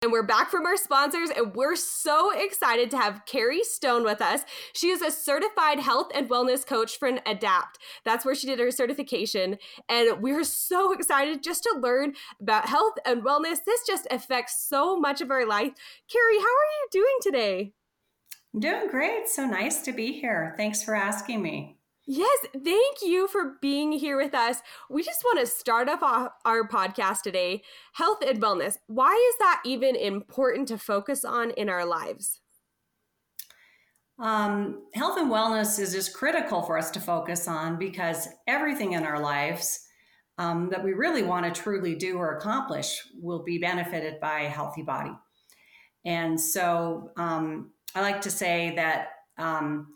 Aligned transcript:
And 0.00 0.12
we're 0.12 0.22
back 0.22 0.48
from 0.48 0.64
our 0.64 0.76
sponsors, 0.76 1.30
and 1.30 1.56
we're 1.56 1.74
so 1.74 2.30
excited 2.30 2.88
to 2.92 2.96
have 2.96 3.22
Kerrie 3.26 3.64
Stone 3.64 4.04
with 4.04 4.22
us. 4.22 4.42
She 4.72 4.90
is 4.90 5.02
a 5.02 5.10
certified 5.10 5.80
health 5.80 6.12
and 6.14 6.28
wellness 6.28 6.64
coach 6.64 6.96
for 7.00 7.18
Adapt. 7.26 7.78
That's 8.04 8.24
where 8.24 8.36
she 8.36 8.46
did 8.46 8.60
her 8.60 8.70
certification. 8.70 9.58
And 9.88 10.22
we're 10.22 10.44
so 10.44 10.92
excited 10.92 11.42
just 11.42 11.64
to 11.64 11.80
learn 11.82 12.14
about 12.40 12.68
health 12.68 12.94
and 13.04 13.24
wellness. 13.24 13.64
This 13.66 13.84
just 13.88 14.06
affects 14.12 14.64
so 14.68 14.96
much 15.00 15.20
of 15.20 15.32
our 15.32 15.44
life. 15.44 15.72
Kerrie, 16.08 16.38
how 16.38 16.44
are 16.44 16.70
you 16.78 16.88
doing 16.92 17.16
today? 17.20 17.72
I'm 18.54 18.60
doing 18.60 18.88
great. 18.88 19.28
So 19.28 19.46
nice 19.46 19.82
to 19.82 19.92
be 19.92 20.12
here. 20.12 20.54
Thanks 20.56 20.80
for 20.80 20.94
asking 20.94 21.42
me. 21.42 21.77
Yes, 22.10 22.38
thank 22.64 23.02
you 23.02 23.28
for 23.28 23.56
being 23.60 23.92
here 23.92 24.16
with 24.16 24.34
us. 24.34 24.62
We 24.88 25.02
just 25.02 25.22
want 25.24 25.40
to 25.40 25.46
start 25.46 25.90
off 25.90 26.32
our 26.46 26.66
podcast 26.66 27.20
today 27.20 27.62
health 27.92 28.20
and 28.26 28.40
wellness. 28.40 28.78
Why 28.86 29.12
is 29.12 29.38
that 29.40 29.60
even 29.66 29.94
important 29.94 30.68
to 30.68 30.78
focus 30.78 31.22
on 31.22 31.50
in 31.50 31.68
our 31.68 31.84
lives? 31.84 32.40
Um, 34.18 34.84
health 34.94 35.18
and 35.18 35.30
wellness 35.30 35.78
is 35.78 35.92
just 35.92 36.14
critical 36.14 36.62
for 36.62 36.78
us 36.78 36.90
to 36.92 37.00
focus 37.00 37.46
on 37.46 37.78
because 37.78 38.26
everything 38.46 38.92
in 38.92 39.04
our 39.04 39.20
lives 39.20 39.78
um, 40.38 40.70
that 40.70 40.82
we 40.82 40.94
really 40.94 41.22
want 41.22 41.44
to 41.44 41.60
truly 41.60 41.94
do 41.94 42.16
or 42.16 42.38
accomplish 42.38 43.02
will 43.20 43.44
be 43.44 43.58
benefited 43.58 44.18
by 44.18 44.40
a 44.40 44.48
healthy 44.48 44.82
body. 44.82 45.12
And 46.06 46.40
so 46.40 47.10
um, 47.18 47.72
I 47.94 48.00
like 48.00 48.22
to 48.22 48.30
say 48.30 48.72
that 48.76 49.08
um, 49.36 49.88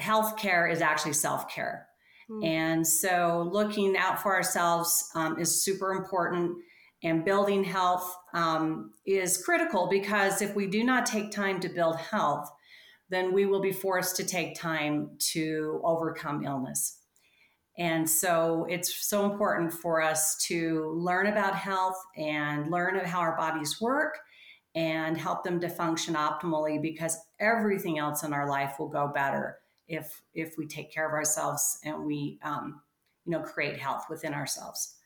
healthcare 0.00 0.70
is 0.70 0.80
actually 0.80 1.14
self 1.14 1.48
care. 1.48 1.86
Mm. 2.30 2.46
And 2.46 2.86
so 2.86 3.48
looking 3.52 3.96
out 3.96 4.22
for 4.22 4.34
ourselves 4.34 5.10
um, 5.14 5.38
is 5.38 5.64
super 5.64 5.92
important. 5.92 6.56
And 7.04 7.24
building 7.24 7.64
health 7.64 8.14
um, 8.32 8.92
is 9.04 9.42
critical 9.44 9.88
because 9.88 10.40
if 10.40 10.54
we 10.54 10.68
do 10.68 10.84
not 10.84 11.04
take 11.04 11.32
time 11.32 11.58
to 11.60 11.68
build 11.68 11.96
health, 11.96 12.48
then 13.10 13.32
we 13.32 13.44
will 13.44 13.60
be 13.60 13.72
forced 13.72 14.16
to 14.16 14.24
take 14.24 14.54
time 14.54 15.10
to 15.32 15.80
overcome 15.84 16.44
illness. 16.44 17.00
And 17.76 18.08
so 18.08 18.66
it's 18.68 19.08
so 19.08 19.24
important 19.30 19.72
for 19.72 20.00
us 20.00 20.36
to 20.46 20.92
learn 20.96 21.26
about 21.26 21.56
health 21.56 21.96
and 22.16 22.70
learn 22.70 22.96
how 23.04 23.18
our 23.20 23.36
bodies 23.36 23.80
work 23.80 24.18
and 24.74 25.16
help 25.16 25.42
them 25.42 25.60
to 25.60 25.68
function 25.68 26.14
optimally 26.14 26.80
because 26.80 27.16
everything 27.40 27.98
else 27.98 28.22
in 28.22 28.32
our 28.32 28.48
life 28.48 28.76
will 28.78 28.88
go 28.88 29.10
better 29.12 29.58
if 29.88 30.22
if 30.34 30.56
we 30.58 30.66
take 30.66 30.92
care 30.92 31.06
of 31.06 31.12
ourselves 31.12 31.78
and 31.84 32.04
we 32.04 32.38
um, 32.42 32.80
you 33.24 33.32
know 33.32 33.40
create 33.40 33.78
health 33.78 34.06
within 34.08 34.34
ourselves 34.34 34.96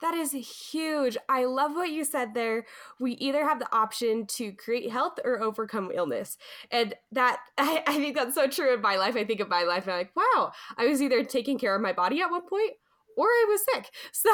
that 0.00 0.14
is 0.14 0.32
huge. 0.32 1.16
I 1.30 1.44
love 1.44 1.72
what 1.72 1.90
you 1.90 2.04
said 2.04 2.34
there. 2.34 2.66
We 3.00 3.12
either 3.12 3.42
have 3.42 3.58
the 3.58 3.74
option 3.74 4.26
to 4.36 4.52
create 4.52 4.90
health 4.90 5.18
or 5.24 5.40
overcome 5.40 5.90
illness. 5.94 6.36
And 6.70 6.94
that, 7.12 7.38
I, 7.58 7.82
I, 7.86 7.94
think 7.94 8.14
that's 8.14 8.34
so 8.34 8.46
true 8.46 8.74
in 8.74 8.82
my 8.82 8.96
life. 8.96 9.16
I 9.16 9.24
think 9.24 9.40
of 9.40 9.48
my 9.48 9.62
life 9.62 9.84
and 9.84 9.92
I'm 9.92 9.98
like, 10.00 10.14
wow, 10.14 10.52
I 10.76 10.86
was 10.86 11.00
either 11.00 11.24
taking 11.24 11.58
care 11.58 11.74
of 11.74 11.80
my 11.80 11.94
body 11.94 12.20
at 12.20 12.30
one 12.30 12.46
point 12.46 12.72
or 13.16 13.26
I 13.26 13.46
was 13.48 13.64
sick. 13.72 13.90
So 14.12 14.30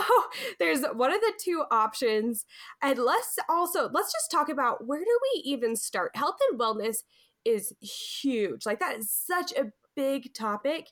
there's 0.58 0.82
one 0.94 1.12
of 1.12 1.20
the 1.20 1.32
two 1.40 1.64
options. 1.70 2.46
And 2.82 2.98
let's 2.98 3.38
also, 3.48 3.90
let's 3.92 4.12
just 4.12 4.30
talk 4.30 4.48
about 4.48 4.86
where 4.86 5.04
do 5.04 5.18
we 5.34 5.42
even 5.44 5.76
start? 5.76 6.16
Health 6.16 6.36
and 6.50 6.58
wellness 6.58 6.98
is 7.44 7.72
huge. 7.80 8.66
Like 8.66 8.80
that 8.80 8.98
is 8.98 9.10
such 9.10 9.52
a 9.52 9.72
big 9.96 10.34
topic. 10.34 10.88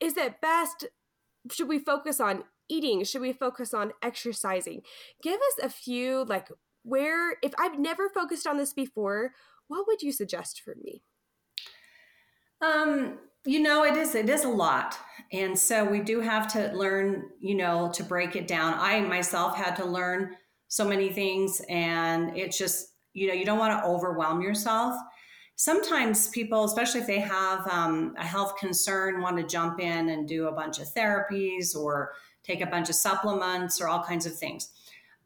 Is 0.00 0.16
it 0.16 0.40
best 0.40 0.86
should 1.52 1.68
we 1.68 1.78
focus 1.78 2.20
on 2.20 2.44
eating? 2.68 3.04
Should 3.04 3.22
we 3.22 3.32
focus 3.32 3.72
on 3.72 3.92
exercising? 4.02 4.82
Give 5.22 5.36
us 5.40 5.64
a 5.64 5.70
few 5.70 6.24
like 6.24 6.48
where 6.82 7.36
if 7.42 7.52
I've 7.58 7.78
never 7.78 8.08
focused 8.08 8.46
on 8.46 8.56
this 8.56 8.72
before, 8.72 9.32
what 9.68 9.86
would 9.86 10.02
you 10.02 10.12
suggest 10.12 10.60
for 10.60 10.74
me? 10.82 11.02
Um, 12.60 13.18
you 13.44 13.60
know, 13.60 13.84
it 13.84 13.96
is 13.96 14.14
it 14.14 14.28
is 14.28 14.44
a 14.44 14.48
lot. 14.48 14.98
And 15.32 15.58
so 15.58 15.84
we 15.84 16.00
do 16.00 16.20
have 16.20 16.50
to 16.52 16.72
learn, 16.72 17.30
you 17.40 17.54
know, 17.54 17.90
to 17.94 18.02
break 18.02 18.36
it 18.36 18.48
down. 18.48 18.74
I 18.78 19.00
myself 19.00 19.56
had 19.56 19.76
to 19.76 19.84
learn 19.84 20.34
so 20.68 20.86
many 20.86 21.10
things 21.10 21.62
and 21.68 22.36
it's 22.36 22.58
just, 22.58 22.94
you 23.14 23.28
know, 23.28 23.34
you 23.34 23.44
don't 23.44 23.58
want 23.58 23.78
to 23.78 23.88
overwhelm 23.88 24.42
yourself 24.42 24.94
sometimes 25.58 26.28
people, 26.28 26.64
especially 26.64 27.00
if 27.00 27.06
they 27.08 27.18
have 27.18 27.66
um, 27.66 28.14
a 28.16 28.24
health 28.24 28.56
concern, 28.56 29.20
want 29.20 29.36
to 29.36 29.42
jump 29.42 29.80
in 29.80 30.08
and 30.10 30.26
do 30.26 30.46
a 30.46 30.52
bunch 30.52 30.78
of 30.78 30.86
therapies 30.94 31.74
or 31.74 32.12
take 32.44 32.60
a 32.60 32.66
bunch 32.66 32.88
of 32.88 32.94
supplements 32.94 33.80
or 33.80 33.88
all 33.88 34.02
kinds 34.02 34.24
of 34.24 34.34
things. 34.36 34.70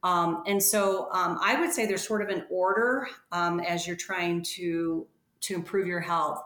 Um, 0.02 0.42
and 0.46 0.60
so 0.60 1.08
um, 1.12 1.38
I 1.40 1.60
would 1.60 1.70
say 1.70 1.86
there's 1.86 2.06
sort 2.06 2.22
of 2.22 2.30
an 2.30 2.46
order 2.50 3.08
um, 3.30 3.60
as 3.60 3.86
you're 3.86 3.94
trying 3.94 4.42
to 4.56 5.06
to 5.42 5.54
improve 5.54 5.86
your 5.86 6.00
health. 6.00 6.42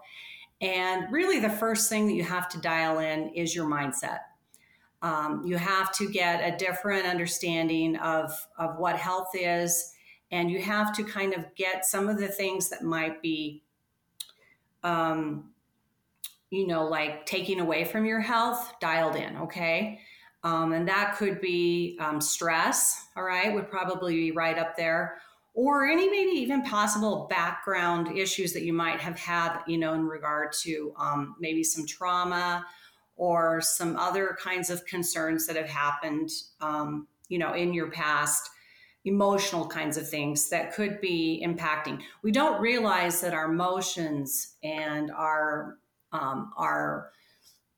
And 0.61 1.13
really, 1.13 1.39
the 1.39 1.51
first 1.51 1.89
thing 1.89 2.07
that 2.09 2.15
you 2.15 2.25
have 2.25 2.49
to 2.51 2.59
dial 2.59 2.99
in 2.99 3.29
is 3.31 3.55
your 3.55 3.67
mindset. 3.67 4.21
Um, 5.03 5.43
you 5.45 5.59
have 5.59 5.93
to 5.93 6.11
get 6.11 6.41
a 6.41 6.57
different 6.57 7.07
understanding 7.07 7.97
of 7.99 8.33
of 8.59 8.79
what 8.79 8.97
health 8.97 9.29
is, 9.35 9.95
and 10.33 10.51
you 10.51 10.61
have 10.61 10.95
to 10.97 11.05
kind 11.05 11.35
of 11.35 11.45
get 11.55 11.87
some 11.87 12.09
of 12.09 12.19
the 12.19 12.29
things 12.29 12.69
that 12.71 12.83
might 12.83 13.23
be 13.23 13.63
um, 14.83 15.51
you 16.51 16.67
know, 16.67 16.87
like 16.87 17.27
taking 17.27 17.61
away 17.61 17.85
from 17.85 18.05
your 18.05 18.21
health, 18.21 18.75
dialed 18.81 19.17
in, 19.17 19.37
okay? 19.37 20.01
Um, 20.45 20.73
and 20.73 20.87
that 20.89 21.17
could 21.17 21.41
be 21.41 21.99
um, 22.01 22.21
stress, 22.21 23.09
all 23.17 23.25
right, 23.25 23.53
would 23.53 23.69
probably 23.69 24.15
be 24.15 24.31
right 24.31 24.59
up 24.59 24.77
there. 24.77 25.19
Or 25.55 25.87
any 25.87 26.09
maybe 26.09 26.39
even 26.39 26.63
possible 26.63 27.27
background 27.31 28.17
issues 28.17 28.53
that 28.53 28.63
you 28.63 28.73
might 28.73 29.01
have 29.01 29.19
had, 29.19 29.61
you 29.67 29.79
know, 29.79 29.95
in 29.95 30.05
regard 30.05 30.53
to 30.63 30.93
um, 30.99 31.35
maybe 31.41 31.65
some 31.65 31.87
trauma 31.87 32.65
or 33.17 33.61
some 33.63 33.97
other 33.97 34.37
kinds 34.41 34.69
of 34.71 34.85
concerns 34.85 35.47
that 35.47 35.57
have 35.57 35.69
happened, 35.69 36.31
um, 36.61 37.09
you 37.29 37.39
know, 37.39 37.55
in 37.55 37.73
your 37.73 37.91
past 37.91 38.51
emotional 39.07 39.67
kinds 39.67 39.97
of 39.97 40.09
things 40.09 40.51
that 40.51 40.75
could 40.75 41.01
be 41.01 41.43
impacting. 41.47 42.01
We 42.23 42.33
don't 42.33 42.61
realize 42.61 43.21
that 43.21 43.33
our 43.33 43.51
emotions 43.51 44.57
and 44.63 45.11
our 45.11 45.79
um, 46.13 46.53
our 46.57 47.11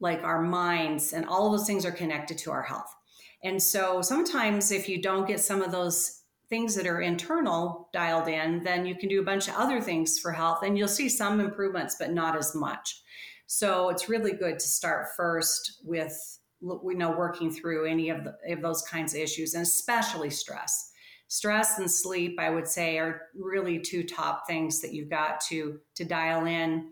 like 0.01 0.23
our 0.23 0.41
minds 0.43 1.13
and 1.13 1.27
all 1.27 1.47
of 1.47 1.59
those 1.59 1.67
things 1.67 1.85
are 1.85 1.93
connected 1.93 2.39
to 2.39 2.51
our 2.51 2.63
health. 2.63 2.95
And 3.43 3.63
so 3.63 4.03
sometimes 4.03 4.71
if 4.71 4.89
you 4.89 5.01
don't 5.01 5.27
get 5.27 5.41
some 5.41 5.63
of 5.63 5.73
those 5.73 6.23
things 6.49 6.75
that 6.77 6.87
are 6.87 7.01
internal 7.01 7.89
dialed 7.93 8.29
in, 8.29 8.63
then 8.65 8.87
you 8.87 8.95
can 8.95 9.09
do 9.09 9.21
a 9.21 9.25
bunch 9.25 9.49
of 9.49 9.55
other 9.55 9.81
things 9.81 10.19
for 10.19 10.33
health 10.33 10.61
and 10.63 10.79
you'll 10.79 10.89
see 10.89 11.09
some 11.09 11.41
improvements, 11.41 11.97
but 11.99 12.13
not 12.13 12.37
as 12.37 12.55
much. 12.55 13.03
So 13.47 13.91
it's 13.91 14.09
really 14.09 14.33
good 14.33 14.59
to 14.59 14.67
start 14.67 15.09
first 15.17 15.81
with 15.85 16.39
we 16.61 16.95
know 16.95 17.13
working 17.13 17.53
through 17.53 17.87
any 17.87 18.09
of, 18.09 18.25
the, 18.25 18.37
of 18.53 18.63
those 18.63 18.83
kinds 18.83 19.15
of 19.15 19.21
issues 19.21 19.55
and 19.55 19.63
especially 19.63 20.31
stress 20.31 20.88
stress 21.29 21.79
and 21.79 21.91
sleep 21.91 22.39
i 22.41 22.51
would 22.51 22.67
say 22.67 22.99
are 22.99 23.23
really 23.35 23.79
two 23.79 24.03
top 24.03 24.47
things 24.47 24.81
that 24.81 24.93
you've 24.93 25.11
got 25.11 25.41
to 25.41 25.79
to 25.95 26.05
dial 26.05 26.47
in 26.47 26.91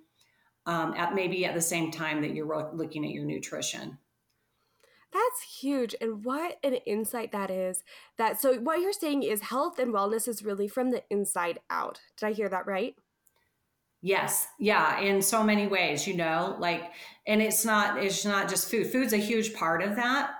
um, 0.66 0.94
at 0.94 1.14
maybe 1.14 1.44
at 1.44 1.54
the 1.54 1.60
same 1.60 1.90
time 1.90 2.20
that 2.20 2.34
you're 2.34 2.70
looking 2.74 3.04
at 3.04 3.12
your 3.12 3.24
nutrition 3.24 3.98
that's 5.16 5.60
huge. 5.60 5.94
And 6.00 6.24
what 6.24 6.58
an 6.62 6.74
insight 6.86 7.32
that 7.32 7.50
is. 7.50 7.82
That 8.18 8.40
so 8.40 8.56
what 8.56 8.80
you're 8.80 8.92
saying 8.92 9.22
is 9.22 9.40
health 9.40 9.78
and 9.78 9.92
wellness 9.94 10.28
is 10.28 10.42
really 10.42 10.68
from 10.68 10.90
the 10.90 11.02
inside 11.10 11.60
out. 11.70 12.00
Did 12.18 12.26
I 12.26 12.32
hear 12.32 12.48
that 12.48 12.66
right? 12.66 12.94
Yes. 14.02 14.46
Yeah, 14.58 15.00
in 15.00 15.22
so 15.22 15.42
many 15.42 15.66
ways, 15.66 16.06
you 16.06 16.16
know, 16.16 16.56
like 16.58 16.92
and 17.26 17.40
it's 17.40 17.64
not 17.64 18.02
it's 18.02 18.24
not 18.24 18.48
just 18.48 18.70
food. 18.70 18.88
Food's 18.88 19.12
a 19.12 19.18
huge 19.18 19.54
part 19.54 19.82
of 19.82 19.96
that. 19.96 20.32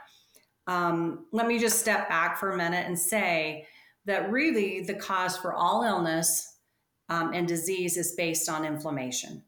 Um, 0.67 1.27
let 1.33 1.47
me 1.47 1.59
just 1.59 1.79
step 1.79 2.09
back 2.09 2.39
for 2.39 2.53
a 2.53 2.57
minute 2.57 2.87
and 2.87 2.99
say 2.99 3.67
that 4.07 4.31
really 4.31 4.81
the 4.81 4.95
cause 4.95 5.37
for 5.37 5.53
all 5.53 5.83
illness 5.83 6.57
um, 7.09 7.33
and 7.33 7.47
disease 7.47 7.97
is 7.97 8.15
based 8.17 8.49
on 8.49 8.65
inflammation. 8.65 9.43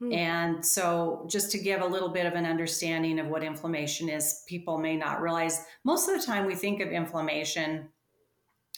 Hmm. 0.00 0.12
And 0.12 0.66
so, 0.66 1.26
just 1.28 1.50
to 1.52 1.58
give 1.58 1.80
a 1.80 1.86
little 1.86 2.10
bit 2.10 2.26
of 2.26 2.34
an 2.34 2.44
understanding 2.44 3.18
of 3.18 3.28
what 3.28 3.42
inflammation 3.42 4.08
is, 4.08 4.42
people 4.46 4.78
may 4.78 4.96
not 4.96 5.22
realize 5.22 5.64
most 5.84 6.08
of 6.08 6.18
the 6.18 6.26
time 6.26 6.46
we 6.46 6.54
think 6.54 6.80
of 6.80 6.90
inflammation 6.90 7.88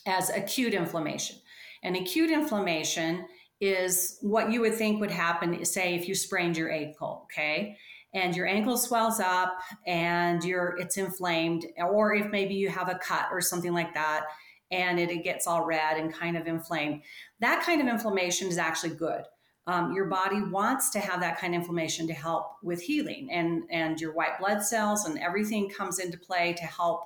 as 0.07 0.31
acute 0.31 0.75
inflammation. 0.75 1.37
And 1.83 1.97
acute 1.97 2.31
inflammation 2.31 3.27
is 3.61 4.19
what 4.21 4.53
you 4.53 4.61
would 4.61 4.75
think 4.75 5.01
would 5.01 5.11
happen, 5.11 5.65
say, 5.65 5.95
if 5.95 6.09
you 6.09 6.15
sprained 6.15 6.57
your 6.57 6.71
ankle, 6.71 7.25
okay? 7.25 7.77
And 8.15 8.35
your 8.35 8.47
ankle 8.47 8.77
swells 8.77 9.21
up 9.21 9.59
and 9.87 10.43
you're 10.43 10.77
it's 10.79 10.97
inflamed, 10.97 11.67
or 11.79 12.15
if 12.15 12.31
maybe 12.31 12.55
you 12.55 12.69
have 12.69 12.89
a 12.89 12.99
cut 12.99 13.27
or 13.31 13.41
something 13.41 13.73
like 13.73 13.93
that, 13.95 14.25
and 14.71 14.99
it, 15.01 15.11
it 15.11 15.25
gets 15.25 15.47
all 15.47 15.65
red 15.65 15.97
and 15.97 16.13
kind 16.13 16.37
of 16.37 16.47
inflamed. 16.47 17.03
That 17.41 17.63
kind 17.65 17.81
of 17.81 17.89
inflammation 17.89 18.49
is 18.49 18.59
actually 18.59 18.95
good. 18.95 19.23
Um, 19.67 19.93
your 19.93 20.07
body 20.07 20.41
wants 20.41 20.89
to 20.91 20.99
have 20.99 21.21
that 21.21 21.39
kind 21.39 21.55
of 21.55 21.61
inflammation 21.61 22.07
to 22.07 22.15
help 22.15 22.53
with 22.63 22.81
healing 22.81 23.29
and 23.31 23.65
and 23.71 24.01
your 24.01 24.15
white 24.15 24.39
blood 24.39 24.63
cells 24.63 25.05
and 25.05 25.19
everything 25.19 25.69
comes 25.69 25.99
into 25.99 26.17
play 26.17 26.55
to 26.55 26.65
help 26.65 27.05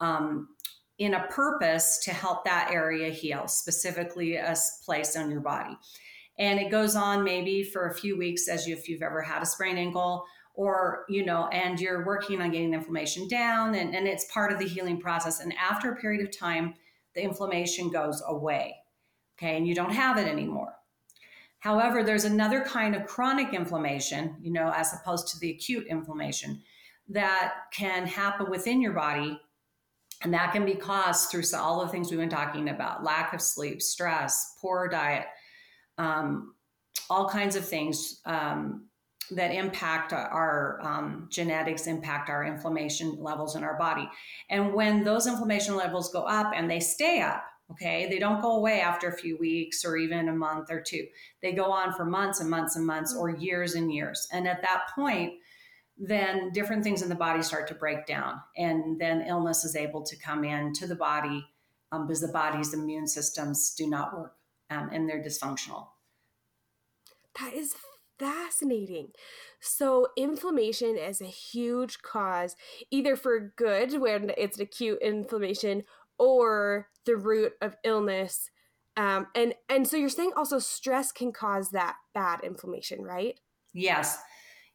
um, 0.00 0.48
in 0.98 1.14
a 1.14 1.26
purpose 1.28 1.98
to 1.98 2.12
help 2.12 2.44
that 2.44 2.70
area 2.72 3.10
heal 3.10 3.46
specifically 3.46 4.34
a 4.34 4.56
place 4.84 5.16
on 5.16 5.30
your 5.30 5.40
body. 5.40 5.76
And 6.38 6.58
it 6.58 6.70
goes 6.70 6.96
on 6.96 7.22
maybe 7.22 7.62
for 7.62 7.88
a 7.88 7.94
few 7.94 8.18
weeks 8.18 8.48
as 8.48 8.66
you, 8.66 8.74
if 8.74 8.88
you've 8.88 9.02
ever 9.02 9.22
had 9.22 9.42
a 9.42 9.46
sprained 9.46 9.78
ankle 9.78 10.24
or 10.54 11.04
you 11.08 11.24
know 11.24 11.46
and 11.48 11.80
you're 11.80 12.04
working 12.04 12.42
on 12.42 12.50
getting 12.50 12.74
inflammation 12.74 13.26
down 13.28 13.74
and, 13.74 13.94
and 13.94 14.06
it's 14.06 14.24
part 14.26 14.52
of 14.52 14.58
the 14.58 14.66
healing 14.66 14.98
process. 14.98 15.40
And 15.40 15.54
after 15.54 15.92
a 15.92 15.96
period 15.96 16.26
of 16.26 16.36
time 16.36 16.74
the 17.14 17.22
inflammation 17.22 17.90
goes 17.90 18.22
away 18.26 18.76
okay 19.38 19.56
and 19.56 19.66
you 19.66 19.74
don't 19.74 19.92
have 19.92 20.18
it 20.18 20.26
anymore 20.26 20.74
However, 21.62 22.02
there's 22.02 22.24
another 22.24 22.62
kind 22.62 22.96
of 22.96 23.06
chronic 23.06 23.54
inflammation, 23.54 24.34
you 24.42 24.52
know, 24.52 24.72
as 24.74 24.92
opposed 24.92 25.28
to 25.28 25.38
the 25.38 25.50
acute 25.50 25.86
inflammation 25.86 26.60
that 27.08 27.54
can 27.72 28.04
happen 28.04 28.50
within 28.50 28.82
your 28.82 28.94
body. 28.94 29.40
And 30.22 30.34
that 30.34 30.52
can 30.52 30.64
be 30.64 30.74
caused 30.74 31.30
through 31.30 31.44
all 31.56 31.84
the 31.84 31.88
things 31.88 32.10
we've 32.10 32.18
been 32.18 32.28
talking 32.28 32.68
about 32.68 33.04
lack 33.04 33.32
of 33.32 33.40
sleep, 33.40 33.80
stress, 33.80 34.56
poor 34.60 34.88
diet, 34.88 35.26
um, 35.98 36.56
all 37.08 37.28
kinds 37.28 37.54
of 37.54 37.64
things 37.64 38.20
um, 38.24 38.88
that 39.36 39.52
impact 39.52 40.12
our 40.12 40.80
um, 40.82 41.28
genetics, 41.30 41.86
impact 41.86 42.30
our 42.30 42.44
inflammation 42.44 43.16
levels 43.20 43.56
in 43.56 43.64
our 43.64 43.78
body. 43.78 44.08
And 44.50 44.74
when 44.74 45.04
those 45.04 45.26
inflammation 45.26 45.76
levels 45.76 46.12
go 46.12 46.22
up 46.22 46.52
and 46.54 46.70
they 46.70 46.80
stay 46.80 47.20
up, 47.20 47.44
Okay. 47.72 48.06
They 48.10 48.18
don't 48.18 48.42
go 48.42 48.56
away 48.56 48.80
after 48.80 49.08
a 49.08 49.16
few 49.16 49.38
weeks 49.38 49.84
or 49.84 49.96
even 49.96 50.28
a 50.28 50.32
month 50.34 50.70
or 50.70 50.80
two. 50.80 51.06
They 51.40 51.52
go 51.52 51.72
on 51.72 51.94
for 51.94 52.04
months 52.04 52.40
and 52.40 52.50
months 52.50 52.76
and 52.76 52.86
months 52.86 53.14
or 53.14 53.30
years 53.30 53.74
and 53.74 53.92
years. 53.92 54.28
And 54.30 54.46
at 54.46 54.60
that 54.62 54.88
point, 54.94 55.32
then 55.96 56.50
different 56.52 56.84
things 56.84 57.00
in 57.02 57.08
the 57.08 57.14
body 57.14 57.42
start 57.42 57.68
to 57.68 57.74
break 57.74 58.04
down. 58.04 58.40
And 58.56 59.00
then 59.00 59.22
illness 59.22 59.64
is 59.64 59.76
able 59.76 60.02
to 60.02 60.16
come 60.16 60.44
in 60.44 60.72
to 60.74 60.86
the 60.86 60.96
body 60.96 61.46
um, 61.92 62.06
because 62.06 62.20
the 62.20 62.28
body's 62.28 62.74
immune 62.74 63.06
systems 63.06 63.74
do 63.74 63.88
not 63.88 64.12
work 64.12 64.34
um, 64.70 64.90
and 64.92 65.08
they're 65.08 65.22
dysfunctional. 65.22 65.88
That 67.40 67.54
is 67.54 67.74
fascinating. 68.22 69.08
So, 69.60 70.08
inflammation 70.16 70.96
is 70.96 71.20
a 71.20 71.26
huge 71.26 72.02
cause, 72.02 72.56
either 72.90 73.16
for 73.16 73.52
good 73.56 74.00
when 74.00 74.32
it's 74.38 74.56
an 74.56 74.62
acute 74.62 74.98
inflammation 75.02 75.82
or 76.18 76.88
the 77.04 77.16
root 77.16 77.52
of 77.60 77.76
illness 77.84 78.50
um, 78.96 79.26
and 79.34 79.54
and 79.68 79.88
so 79.88 79.96
you're 79.96 80.08
saying 80.08 80.32
also 80.36 80.58
stress 80.58 81.12
can 81.12 81.32
cause 81.32 81.70
that 81.70 81.96
bad 82.14 82.40
inflammation 82.42 83.02
right? 83.02 83.38
Yes. 83.72 84.18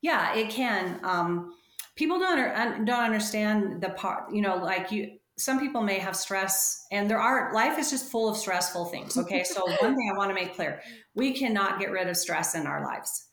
Yeah 0.02 0.36
it 0.36 0.50
can. 0.50 1.00
Um, 1.04 1.54
people 1.96 2.20
don't 2.20 2.86
don't 2.86 3.04
understand 3.04 3.82
the 3.82 3.90
part 3.90 4.34
you 4.34 4.42
know 4.42 4.56
like 4.58 4.92
you 4.92 5.18
some 5.40 5.60
people 5.60 5.84
may 5.84 6.00
have 6.00 6.16
stress 6.16 6.88
and 6.92 7.08
there 7.08 7.20
are 7.20 7.54
life 7.54 7.78
is 7.78 7.92
just 7.92 8.12
full 8.12 8.28
of 8.28 8.36
stressful 8.38 8.86
things 8.86 9.18
okay? 9.18 9.44
So 9.44 9.62
one 9.82 9.96
thing 9.96 10.12
i 10.12 10.18
want 10.18 10.30
to 10.30 10.36
make 10.36 10.56
clear 10.56 10.82
we 11.14 11.34
cannot 11.34 11.80
get 11.80 11.92
rid 11.92 12.08
of 12.08 12.18
stress 12.18 12.56
in 12.56 12.66
our 12.66 12.84
lives 12.84 13.27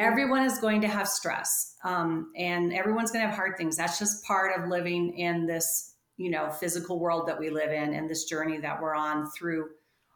everyone 0.00 0.44
is 0.44 0.58
going 0.58 0.80
to 0.80 0.88
have 0.88 1.06
stress 1.06 1.76
um, 1.84 2.32
and 2.36 2.72
everyone's 2.72 3.12
going 3.12 3.22
to 3.22 3.28
have 3.28 3.36
hard 3.36 3.56
things. 3.56 3.76
That's 3.76 3.98
just 3.98 4.24
part 4.24 4.58
of 4.58 4.68
living 4.68 5.16
in 5.16 5.46
this 5.46 5.94
you 6.16 6.30
know 6.30 6.50
physical 6.50 6.98
world 6.98 7.28
that 7.28 7.38
we 7.38 7.50
live 7.50 7.70
in 7.70 7.94
and 7.94 8.08
this 8.08 8.24
journey 8.24 8.58
that 8.58 8.80
we're 8.80 8.94
on 8.94 9.30
through 9.30 9.68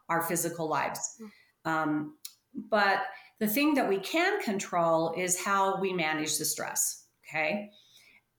our 0.09 0.21
physical 0.21 0.67
lives. 0.67 1.21
Um, 1.63 2.15
but 2.69 3.03
the 3.39 3.47
thing 3.47 3.73
that 3.75 3.87
we 3.87 3.99
can 3.99 4.41
control 4.41 5.13
is 5.17 5.39
how 5.39 5.79
we 5.79 5.93
manage 5.93 6.37
the 6.37 6.45
stress 6.45 7.05
okay? 7.27 7.71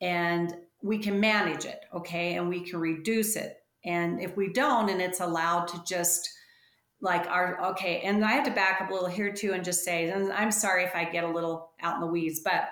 And 0.01 0.55
we 0.83 0.99
can 0.99 1.19
manage 1.19 1.65
it 1.65 1.81
okay? 1.95 2.37
And 2.37 2.49
we 2.49 2.61
can 2.61 2.81
reduce 2.81 3.37
it. 3.37 3.59
And 3.85 4.21
if 4.21 4.37
we 4.37 4.53
don't 4.53 4.89
and 4.89 5.01
it's 5.01 5.21
allowed 5.21 5.67
to 5.69 5.83
just 5.85 6.29
like 7.01 7.27
our 7.27 7.63
okay 7.63 8.01
and 8.01 8.25
i 8.25 8.33
have 8.33 8.45
to 8.45 8.51
back 8.51 8.81
up 8.81 8.91
a 8.91 8.93
little 8.93 9.09
here 9.09 9.33
too 9.33 9.53
and 9.53 9.65
just 9.65 9.85
say 9.85 10.09
and 10.09 10.33
i'm 10.33 10.51
sorry 10.51 10.83
if 10.83 10.95
i 10.95 11.05
get 11.05 11.25
a 11.25 11.31
little 11.31 11.71
out 11.83 11.97
in 11.97 12.01
the 12.01 12.07
weeds 12.07 12.41
but 12.45 12.69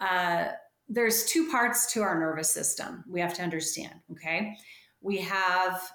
uh, 0.00 0.48
there's 0.88 1.26
two 1.26 1.50
parts 1.50 1.92
to 1.92 2.00
our 2.00 2.18
nervous 2.18 2.50
system 2.50 3.04
we 3.08 3.20
have 3.20 3.34
to 3.34 3.42
understand 3.42 3.92
okay 4.10 4.56
we 5.02 5.18
have 5.18 5.92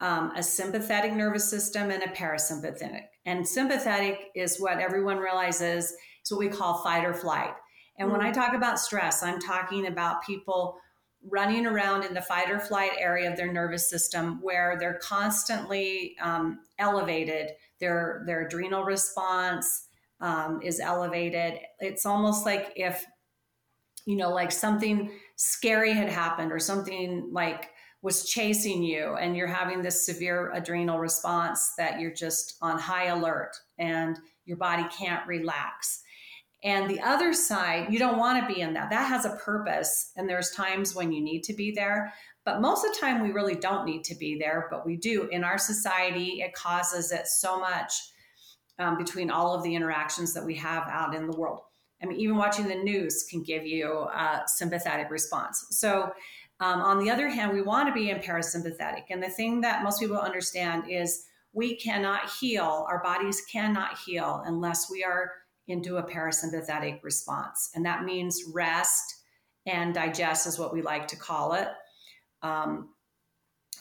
um, 0.00 0.32
a 0.36 0.42
sympathetic 0.42 1.12
nervous 1.12 1.48
system 1.48 1.90
and 1.90 2.02
a 2.02 2.08
parasympathetic 2.08 3.06
and 3.26 3.46
sympathetic 3.46 4.28
is 4.36 4.58
what 4.58 4.78
everyone 4.78 5.18
realizes 5.18 5.86
is 5.86 6.30
what 6.30 6.38
we 6.38 6.48
call 6.48 6.82
fight 6.84 7.04
or 7.04 7.12
flight 7.12 7.52
and 7.98 8.08
mm-hmm. 8.08 8.16
when 8.16 8.26
i 8.26 8.30
mm. 8.30 8.34
talk 8.34 8.54
about 8.54 8.78
stress 8.78 9.24
i'm 9.24 9.40
talking 9.40 9.88
about 9.88 10.22
people 10.22 10.78
running 11.28 11.66
around 11.66 12.04
in 12.04 12.14
the 12.14 12.22
fight 12.22 12.50
or 12.50 12.58
flight 12.58 12.92
area 12.98 13.30
of 13.30 13.36
their 13.36 13.52
nervous 13.52 13.88
system 13.88 14.40
where 14.40 14.76
they're 14.78 14.98
constantly 15.02 16.16
um, 16.20 16.60
elevated 16.78 17.50
their 17.78 18.22
their 18.26 18.46
adrenal 18.46 18.84
response 18.84 19.86
um, 20.20 20.60
is 20.62 20.80
elevated 20.80 21.58
it's 21.80 22.06
almost 22.06 22.44
like 22.46 22.72
if 22.76 23.04
you 24.06 24.16
know, 24.16 24.30
like 24.30 24.52
something 24.52 25.12
scary 25.36 25.92
had 25.92 26.08
happened 26.08 26.52
or 26.52 26.58
something 26.58 27.28
like 27.32 27.70
was 28.02 28.28
chasing 28.28 28.82
you 28.82 29.14
and 29.20 29.36
you're 29.36 29.46
having 29.46 29.82
this 29.82 30.06
severe 30.06 30.50
adrenal 30.52 30.98
response 30.98 31.74
that 31.76 32.00
you're 32.00 32.12
just 32.12 32.56
on 32.62 32.78
high 32.78 33.06
alert 33.06 33.52
and 33.78 34.18
your 34.46 34.56
body 34.56 34.84
can't 34.90 35.26
relax. 35.26 36.02
And 36.62 36.90
the 36.90 37.00
other 37.00 37.32
side, 37.32 37.92
you 37.92 37.98
don't 37.98 38.18
want 38.18 38.40
to 38.40 38.54
be 38.54 38.60
in 38.60 38.74
that. 38.74 38.90
That 38.90 39.08
has 39.08 39.24
a 39.24 39.36
purpose. 39.36 40.12
And 40.16 40.28
there's 40.28 40.50
times 40.50 40.94
when 40.94 41.12
you 41.12 41.22
need 41.22 41.42
to 41.44 41.54
be 41.54 41.72
there. 41.72 42.12
But 42.44 42.60
most 42.60 42.84
of 42.84 42.92
the 42.92 42.98
time, 42.98 43.22
we 43.22 43.32
really 43.32 43.54
don't 43.54 43.84
need 43.84 44.04
to 44.04 44.14
be 44.14 44.38
there, 44.38 44.68
but 44.70 44.84
we 44.84 44.96
do. 44.96 45.28
In 45.30 45.44
our 45.44 45.58
society, 45.58 46.42
it 46.42 46.52
causes 46.52 47.12
it 47.12 47.26
so 47.26 47.58
much 47.58 47.92
um, 48.78 48.98
between 48.98 49.30
all 49.30 49.54
of 49.54 49.62
the 49.62 49.74
interactions 49.74 50.34
that 50.34 50.44
we 50.44 50.54
have 50.56 50.84
out 50.88 51.14
in 51.14 51.26
the 51.26 51.36
world. 51.36 51.60
I 52.02 52.06
mean, 52.06 52.18
even 52.18 52.36
watching 52.36 52.66
the 52.66 52.74
news 52.74 53.24
can 53.30 53.42
give 53.42 53.66
you 53.66 53.92
a 53.92 54.42
sympathetic 54.46 55.10
response. 55.10 55.66
So, 55.70 56.12
Um, 56.62 56.82
on 56.82 56.98
the 56.98 57.10
other 57.10 57.30
hand, 57.30 57.54
we 57.54 57.62
want 57.62 57.88
to 57.88 57.94
be 57.94 58.10
in 58.10 58.18
parasympathetic. 58.18 59.04
And 59.08 59.22
the 59.22 59.30
thing 59.30 59.62
that 59.62 59.82
most 59.82 59.98
people 59.98 60.18
understand 60.18 60.84
is 60.90 61.24
we 61.54 61.74
cannot 61.76 62.28
heal, 62.38 62.84
our 62.86 63.02
bodies 63.02 63.40
cannot 63.50 63.98
heal 64.04 64.42
unless 64.44 64.90
we 64.90 65.02
are 65.02 65.32
into 65.70 65.96
a 65.96 66.02
parasympathetic 66.02 67.02
response. 67.02 67.70
And 67.74 67.84
that 67.86 68.04
means 68.04 68.42
rest 68.52 69.16
and 69.66 69.94
digest, 69.94 70.46
is 70.46 70.58
what 70.58 70.72
we 70.72 70.82
like 70.82 71.06
to 71.08 71.16
call 71.16 71.54
it. 71.54 71.68
Um, 72.42 72.90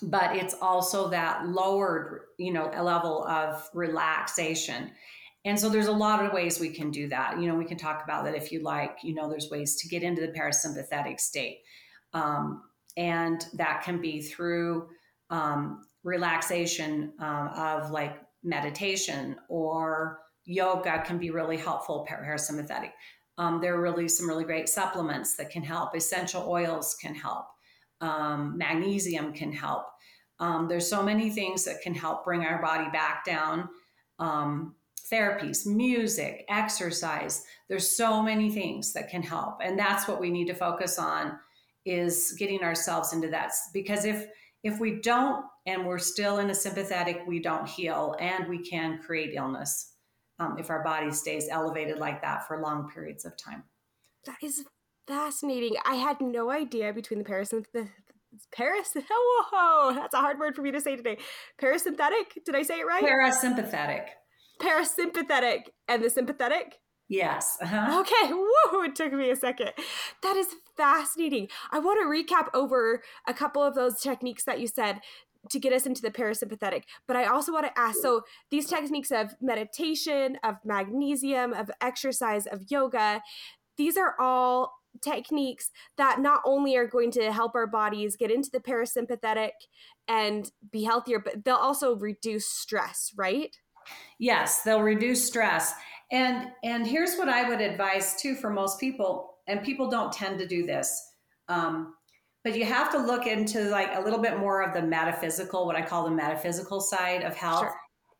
but 0.01 0.35
it's 0.35 0.55
also 0.61 1.09
that 1.09 1.47
lowered, 1.47 2.21
you 2.37 2.53
know, 2.53 2.71
a 2.73 2.83
level 2.83 3.25
of 3.25 3.67
relaxation. 3.73 4.91
And 5.45 5.59
so 5.59 5.69
there's 5.69 5.87
a 5.87 5.91
lot 5.91 6.23
of 6.23 6.33
ways 6.33 6.59
we 6.59 6.69
can 6.69 6.91
do 6.91 7.07
that. 7.09 7.39
You 7.39 7.47
know, 7.47 7.55
we 7.55 7.65
can 7.65 7.77
talk 7.77 8.03
about 8.03 8.25
that 8.25 8.35
if 8.35 8.51
you 8.51 8.61
like. 8.61 8.97
You 9.03 9.13
know, 9.13 9.29
there's 9.29 9.49
ways 9.49 9.75
to 9.77 9.87
get 9.87 10.03
into 10.03 10.21
the 10.21 10.33
parasympathetic 10.33 11.19
state. 11.19 11.59
Um, 12.13 12.63
and 12.97 13.45
that 13.53 13.83
can 13.83 14.01
be 14.01 14.21
through 14.21 14.89
um, 15.29 15.85
relaxation 16.03 17.13
um, 17.19 17.49
of 17.55 17.91
like 17.91 18.17
meditation 18.43 19.37
or 19.47 20.19
yoga 20.49 21.03
can 21.05 21.17
be 21.17 21.29
really 21.29 21.57
helpful 21.57 22.07
parasympathetic. 22.09 22.91
Um, 23.37 23.61
there 23.61 23.75
are 23.75 23.81
really 23.81 24.09
some 24.09 24.27
really 24.27 24.43
great 24.43 24.67
supplements 24.67 25.35
that 25.37 25.51
can 25.51 25.63
help. 25.63 25.95
Essential 25.95 26.45
oils 26.49 26.95
can 26.99 27.13
help. 27.15 27.45
Um, 28.01 28.57
magnesium 28.57 29.31
can 29.31 29.51
help. 29.51 29.85
Um, 30.39 30.67
there's 30.67 30.89
so 30.89 31.03
many 31.03 31.29
things 31.29 31.63
that 31.65 31.81
can 31.81 31.93
help 31.93 32.25
bring 32.25 32.41
our 32.41 32.61
body 32.61 32.89
back 32.91 33.25
down. 33.25 33.69
Um, 34.17 34.75
therapies, 35.11 35.65
music, 35.65 36.45
exercise. 36.49 37.43
There's 37.67 37.95
so 37.95 38.21
many 38.21 38.49
things 38.49 38.93
that 38.93 39.09
can 39.09 39.21
help, 39.21 39.59
and 39.63 39.77
that's 39.77 40.07
what 40.07 40.19
we 40.19 40.29
need 40.29 40.47
to 40.47 40.53
focus 40.55 40.97
on 40.99 41.37
is 41.85 42.35
getting 42.37 42.61
ourselves 42.61 43.13
into 43.13 43.29
that. 43.29 43.51
Because 43.73 44.05
if 44.05 44.27
if 44.63 44.79
we 44.79 44.99
don't, 44.99 45.45
and 45.65 45.85
we're 45.85 45.99
still 45.99 46.39
in 46.39 46.49
a 46.49 46.55
sympathetic, 46.55 47.21
we 47.25 47.39
don't 47.39 47.67
heal, 47.67 48.15
and 48.19 48.47
we 48.47 48.61
can 48.61 48.99
create 48.99 49.33
illness 49.33 49.88
um, 50.39 50.57
if 50.57 50.69
our 50.69 50.83
body 50.83 51.11
stays 51.11 51.47
elevated 51.49 51.99
like 51.99 52.21
that 52.21 52.47
for 52.47 52.61
long 52.61 52.89
periods 52.89 53.25
of 53.25 53.37
time. 53.37 53.63
That 54.25 54.37
is 54.43 54.65
fascinating. 55.07 55.75
I 55.85 55.95
had 55.95 56.21
no 56.21 56.49
idea 56.49 56.93
between 56.93 57.19
the 57.19 57.25
parasympathetic. 57.25 57.89
Paras, 58.55 58.95
whoa, 58.95 59.93
that's 59.93 60.13
a 60.13 60.17
hard 60.17 60.37
word 60.37 60.55
for 60.55 60.61
me 60.61 60.71
to 60.71 60.79
say 60.79 60.95
today. 60.95 61.17
Parasympathetic, 61.59 62.43
did 62.45 62.55
I 62.55 62.61
say 62.61 62.79
it 62.79 62.85
right? 62.85 63.03
Parasympathetic. 63.03 64.05
Parasympathetic 64.61 65.61
and 65.87 66.03
the 66.03 66.11
sympathetic. 66.11 66.77
Yes. 67.09 67.57
Uh-huh. 67.59 68.01
Okay. 68.01 68.33
Woo! 68.33 68.83
It 68.83 68.95
took 68.95 69.11
me 69.13 69.31
a 69.31 69.35
second. 69.35 69.71
That 70.21 70.35
is 70.35 70.47
fascinating. 70.77 71.47
I 71.71 71.79
want 71.79 71.99
to 71.99 72.05
recap 72.05 72.49
over 72.53 73.01
a 73.27 73.33
couple 73.33 73.63
of 73.63 73.73
those 73.73 73.99
techniques 73.99 74.43
that 74.45 74.59
you 74.59 74.67
said 74.67 74.99
to 75.49 75.59
get 75.59 75.73
us 75.73 75.85
into 75.85 76.01
the 76.01 76.11
parasympathetic. 76.11 76.83
But 77.07 77.15
I 77.15 77.25
also 77.25 77.51
want 77.51 77.65
to 77.65 77.79
ask 77.79 77.99
so 77.99 78.21
these 78.51 78.67
techniques 78.67 79.11
of 79.11 79.33
meditation, 79.41 80.37
of 80.43 80.55
magnesium, 80.63 81.53
of 81.53 81.71
exercise, 81.81 82.45
of 82.47 82.63
yoga, 82.69 83.21
these 83.77 83.97
are 83.97 84.15
all 84.19 84.73
techniques 85.01 85.71
that 85.97 86.19
not 86.19 86.41
only 86.45 86.75
are 86.75 86.87
going 86.87 87.11
to 87.11 87.31
help 87.31 87.55
our 87.55 87.67
bodies 87.67 88.15
get 88.15 88.31
into 88.31 88.49
the 88.51 88.59
parasympathetic 88.59 89.51
and 90.07 90.51
be 90.71 90.83
healthier, 90.83 91.19
but 91.19 91.43
they'll 91.45 91.55
also 91.55 91.95
reduce 91.95 92.47
stress, 92.47 93.11
right? 93.15 93.55
Yes, 94.17 94.61
they'll 94.61 94.81
reduce 94.81 95.25
stress. 95.25 95.73
And 96.11 96.51
and 96.63 96.87
here's 96.87 97.15
what 97.15 97.29
I 97.29 97.47
would 97.47 97.61
advise 97.61 98.15
too 98.15 98.35
for 98.35 98.49
most 98.49 98.79
people, 98.79 99.35
and 99.47 99.63
people 99.63 99.89
don't 99.89 100.11
tend 100.11 100.39
to 100.39 100.47
do 100.47 100.65
this. 100.65 101.13
Um, 101.47 101.95
but 102.43 102.57
you 102.57 102.65
have 102.65 102.91
to 102.91 102.97
look 102.97 103.27
into 103.27 103.69
like 103.69 103.89
a 103.93 104.01
little 104.01 104.19
bit 104.19 104.37
more 104.37 104.61
of 104.61 104.73
the 104.73 104.81
metaphysical, 104.81 105.65
what 105.65 105.75
I 105.75 105.81
call 105.81 106.05
the 106.05 106.11
metaphysical 106.11 106.79
side 106.79 107.23
of 107.23 107.35
health. 107.35 107.61
Sure. 107.61 107.75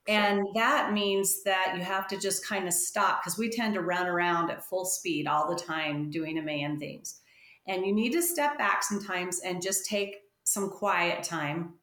And 0.08 0.46
that 0.56 0.92
means 0.92 1.44
that 1.44 1.74
you 1.76 1.84
have 1.84 2.08
to 2.08 2.18
just 2.18 2.46
kind 2.46 2.68
of 2.68 2.74
stop 2.74 3.22
because 3.22 3.38
we 3.38 3.50
tend 3.50 3.76
to 3.76 3.82
run 3.82 4.08
around 4.08 4.50
at 4.50 4.66
full 4.66 4.86
speed 4.86 5.28
all 5.28 5.50
the 5.50 5.62
time 5.62 6.10
doing 6.10 6.38
a 6.40 6.42
million 6.42 6.80
things. 6.80 7.22
And 7.68 7.86
you 7.86 7.94
need 7.94 8.14
to 8.14 8.22
step 8.22 8.58
back 8.58 8.82
sometimes 8.82 9.40
and 9.42 9.62
just 9.62 9.86
take 9.86 10.16
some 10.44 10.70
quiet 10.70 11.24
time 11.24 11.76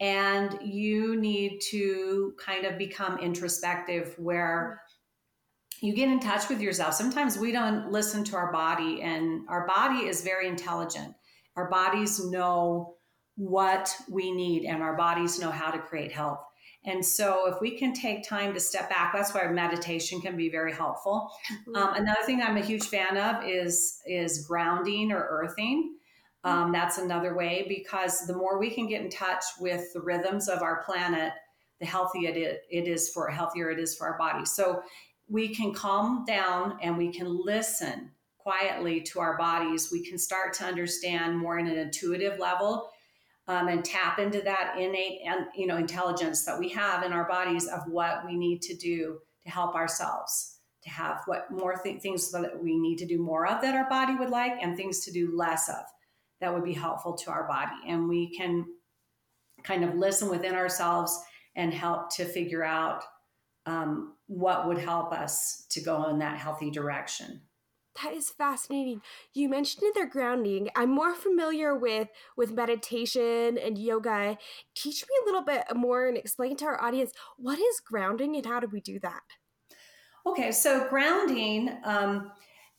and 0.00 0.58
you 0.62 1.18
need 1.20 1.60
to 1.70 2.34
kind 2.38 2.66
of 2.66 2.78
become 2.78 3.18
introspective 3.18 4.14
where 4.18 4.82
you 5.80 5.94
get 5.94 6.08
in 6.08 6.20
touch 6.20 6.48
with 6.48 6.60
yourself. 6.60 6.94
Sometimes 6.94 7.38
we 7.38 7.52
don't 7.52 7.90
listen 7.90 8.24
to 8.24 8.36
our 8.36 8.52
body, 8.52 9.02
and 9.02 9.42
our 9.48 9.66
body 9.66 10.06
is 10.06 10.22
very 10.22 10.48
intelligent. 10.48 11.14
Our 11.56 11.70
bodies 11.70 12.24
know 12.24 12.96
what 13.36 13.94
we 14.10 14.32
need, 14.32 14.64
and 14.64 14.82
our 14.82 14.96
bodies 14.96 15.38
know 15.38 15.50
how 15.50 15.70
to 15.70 15.78
create 15.78 16.12
health. 16.12 16.40
And 16.84 17.04
so, 17.04 17.52
if 17.52 17.60
we 17.60 17.76
can 17.76 17.92
take 17.92 18.26
time 18.26 18.54
to 18.54 18.60
step 18.60 18.88
back, 18.88 19.12
that's 19.12 19.34
why 19.34 19.46
meditation 19.48 20.20
can 20.20 20.36
be 20.36 20.48
very 20.48 20.72
helpful. 20.72 21.30
Mm-hmm. 21.52 21.76
Um, 21.76 21.94
another 21.94 22.22
thing 22.24 22.40
I'm 22.40 22.56
a 22.56 22.64
huge 22.64 22.86
fan 22.86 23.16
of 23.16 23.44
is 23.44 24.00
is 24.06 24.46
grounding 24.46 25.12
or 25.12 25.26
earthing. 25.28 25.96
Um, 26.44 26.70
that's 26.70 26.98
another 26.98 27.34
way 27.34 27.66
because 27.68 28.24
the 28.26 28.36
more 28.36 28.60
we 28.60 28.70
can 28.70 28.86
get 28.86 29.02
in 29.02 29.10
touch 29.10 29.42
with 29.58 29.92
the 29.92 30.00
rhythms 30.00 30.48
of 30.48 30.62
our 30.62 30.84
planet, 30.84 31.32
the 31.80 31.86
healthier 31.86 32.30
it 32.32 32.88
is 32.88 33.10
for 33.10 33.28
healthier 33.28 33.70
it 33.70 33.80
is 33.80 33.96
for 33.96 34.06
our 34.06 34.16
body. 34.16 34.44
So 34.44 34.80
we 35.28 35.52
can 35.52 35.74
calm 35.74 36.24
down 36.24 36.78
and 36.80 36.96
we 36.96 37.12
can 37.12 37.26
listen 37.44 38.12
quietly 38.46 39.00
to 39.00 39.20
our 39.20 39.36
bodies. 39.36 39.90
We 39.90 40.08
can 40.08 40.18
start 40.18 40.52
to 40.54 40.64
understand 40.64 41.36
more 41.36 41.58
in 41.58 41.66
an 41.66 41.76
intuitive 41.76 42.38
level 42.38 42.90
um, 43.48 43.68
and 43.68 43.84
tap 43.84 44.18
into 44.18 44.40
that 44.42 44.76
innate 44.78 45.20
and 45.26 45.46
you 45.54 45.66
know 45.66 45.76
intelligence 45.76 46.44
that 46.44 46.58
we 46.58 46.68
have 46.68 47.02
in 47.02 47.12
our 47.12 47.28
bodies 47.28 47.66
of 47.66 47.80
what 47.88 48.24
we 48.24 48.36
need 48.36 48.62
to 48.62 48.76
do 48.76 49.18
to 49.44 49.50
help 49.50 49.74
ourselves 49.74 50.58
to 50.82 50.90
have 50.90 51.22
what 51.26 51.50
more 51.50 51.74
th- 51.82 52.00
things 52.00 52.30
that 52.30 52.62
we 52.62 52.78
need 52.78 52.98
to 52.98 53.06
do 53.06 53.18
more 53.18 53.46
of 53.46 53.60
that 53.62 53.74
our 53.74 53.88
body 53.88 54.14
would 54.14 54.30
like 54.30 54.52
and 54.60 54.76
things 54.76 55.04
to 55.04 55.12
do 55.12 55.36
less 55.36 55.68
of 55.68 55.84
that 56.40 56.52
would 56.52 56.64
be 56.64 56.72
helpful 56.72 57.14
to 57.14 57.30
our 57.30 57.46
body. 57.48 57.76
And 57.88 58.08
we 58.08 58.36
can 58.36 58.66
kind 59.64 59.84
of 59.84 59.94
listen 59.94 60.28
within 60.28 60.54
ourselves 60.54 61.18
and 61.54 61.72
help 61.72 62.14
to 62.16 62.24
figure 62.24 62.62
out 62.62 63.02
um, 63.64 64.14
what 64.26 64.68
would 64.68 64.78
help 64.78 65.12
us 65.12 65.66
to 65.70 65.80
go 65.80 66.08
in 66.10 66.18
that 66.18 66.38
healthy 66.38 66.70
direction. 66.70 67.40
That 68.02 68.12
is 68.12 68.30
fascinating. 68.30 69.00
You 69.32 69.48
mentioned 69.48 69.92
their 69.94 70.08
grounding. 70.08 70.68
I'm 70.76 70.90
more 70.90 71.14
familiar 71.14 71.74
with 71.74 72.08
with 72.36 72.52
meditation 72.52 73.56
and 73.58 73.78
yoga. 73.78 74.36
Teach 74.74 75.02
me 75.02 75.14
a 75.22 75.24
little 75.24 75.42
bit 75.42 75.64
more 75.74 76.06
and 76.06 76.16
explain 76.16 76.56
to 76.58 76.66
our 76.66 76.82
audience 76.82 77.12
what 77.36 77.58
is 77.58 77.80
grounding 77.80 78.36
and 78.36 78.44
how 78.44 78.60
do 78.60 78.66
we 78.66 78.80
do 78.80 78.98
that? 79.00 79.22
Okay, 80.26 80.50
so 80.52 80.88
grounding 80.88 81.70
um, 81.84 82.32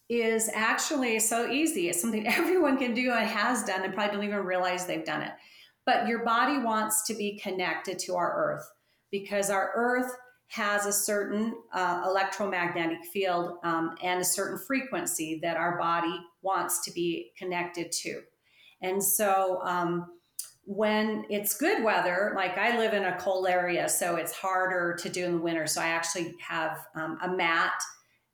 is 0.10 0.50
actually 0.54 1.20
so 1.20 1.50
easy. 1.50 1.90
It's 1.90 2.02
something 2.02 2.28
everyone 2.28 2.78
can 2.78 2.94
do 2.94 3.12
and 3.12 3.28
has 3.28 3.64
done 3.64 3.84
and 3.84 3.94
probably 3.94 4.18
don't 4.18 4.26
even 4.26 4.46
realize 4.46 4.86
they've 4.86 5.06
done 5.06 5.24
it. 5.24 5.32
But 5.86 6.08
your 6.08 6.26
body 6.26 6.60
wants 6.60 7.08
to 7.08 7.14
be 7.14 7.40
connected 7.40 7.98
to 8.00 8.16
our 8.16 8.34
earth 8.36 8.70
because 9.10 9.50
our 9.50 9.72
earth 9.74 10.12
has 10.48 10.86
a 10.86 10.94
certain 10.94 11.54
uh, 11.74 12.04
electromagnetic 12.06 13.04
field 13.12 13.58
um, 13.64 13.96
and 14.02 14.22
a 14.22 14.26
certain 14.26 14.58
frequency 14.58 15.40
that 15.42 15.58
our 15.58 15.78
body 15.78 16.20
wants 16.42 16.84
to 16.86 16.92
be 16.92 17.32
connected 17.38 17.92
to. 17.92 18.22
And 18.82 19.04
so 19.04 19.60
um, 19.64 20.06
when 20.64 21.26
it's 21.30 21.58
good 21.58 21.84
weather, 21.84 22.34
like 22.36 22.58
I 22.58 22.78
live 22.78 22.94
in 22.94 23.06
a 23.06 23.18
cold 23.20 23.48
area, 23.48 23.90
so 23.90 24.16
it's 24.16 24.32
harder 24.32 24.98
to 25.02 25.10
do 25.10 25.26
in 25.26 25.34
the 25.34 25.42
winter. 25.42 25.68
So 25.68 25.82
I 25.82 25.88
actually 25.88 26.36
have 26.40 26.86
um, 26.96 27.18
a 27.22 27.30
mat 27.30 27.74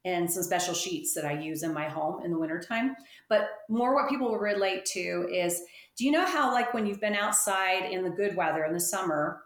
and 0.06 0.30
some 0.30 0.44
special 0.44 0.74
sheets 0.74 1.14
that 1.14 1.26
I 1.26 1.40
use 1.40 1.64
in 1.64 1.74
my 1.74 1.88
home 1.88 2.24
in 2.24 2.32
the 2.32 2.38
wintertime. 2.38 2.96
But 3.30 3.50
more 3.70 3.96
what 3.96 4.10
people 4.10 4.30
will 4.30 4.40
relate 4.40 4.86
to 4.94 5.28
is 5.32 5.62
do 5.96 6.06
you 6.06 6.12
know 6.12 6.26
how, 6.26 6.52
like, 6.52 6.74
when 6.74 6.86
you've 6.86 7.00
been 7.00 7.16
outside 7.16 7.92
in 7.92 8.04
the 8.04 8.10
good 8.10 8.36
weather 8.36 8.66
in 8.66 8.74
the 8.74 8.80
summer, 8.80 9.44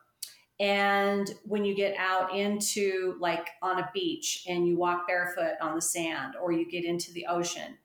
and 0.60 1.32
when 1.44 1.64
you 1.64 1.76
get 1.76 1.96
out 1.98 2.36
into 2.36 3.16
like 3.20 3.50
on 3.62 3.80
a 3.80 3.90
beach 3.94 4.44
and 4.48 4.68
you 4.68 4.78
walk 4.78 5.08
barefoot 5.08 5.54
on 5.62 5.76
the 5.76 5.82
sand 5.82 6.34
or 6.42 6.52
you 6.52 6.70
get 6.70 6.84
into 6.84 7.12
the 7.14 7.26
ocean 7.28 7.78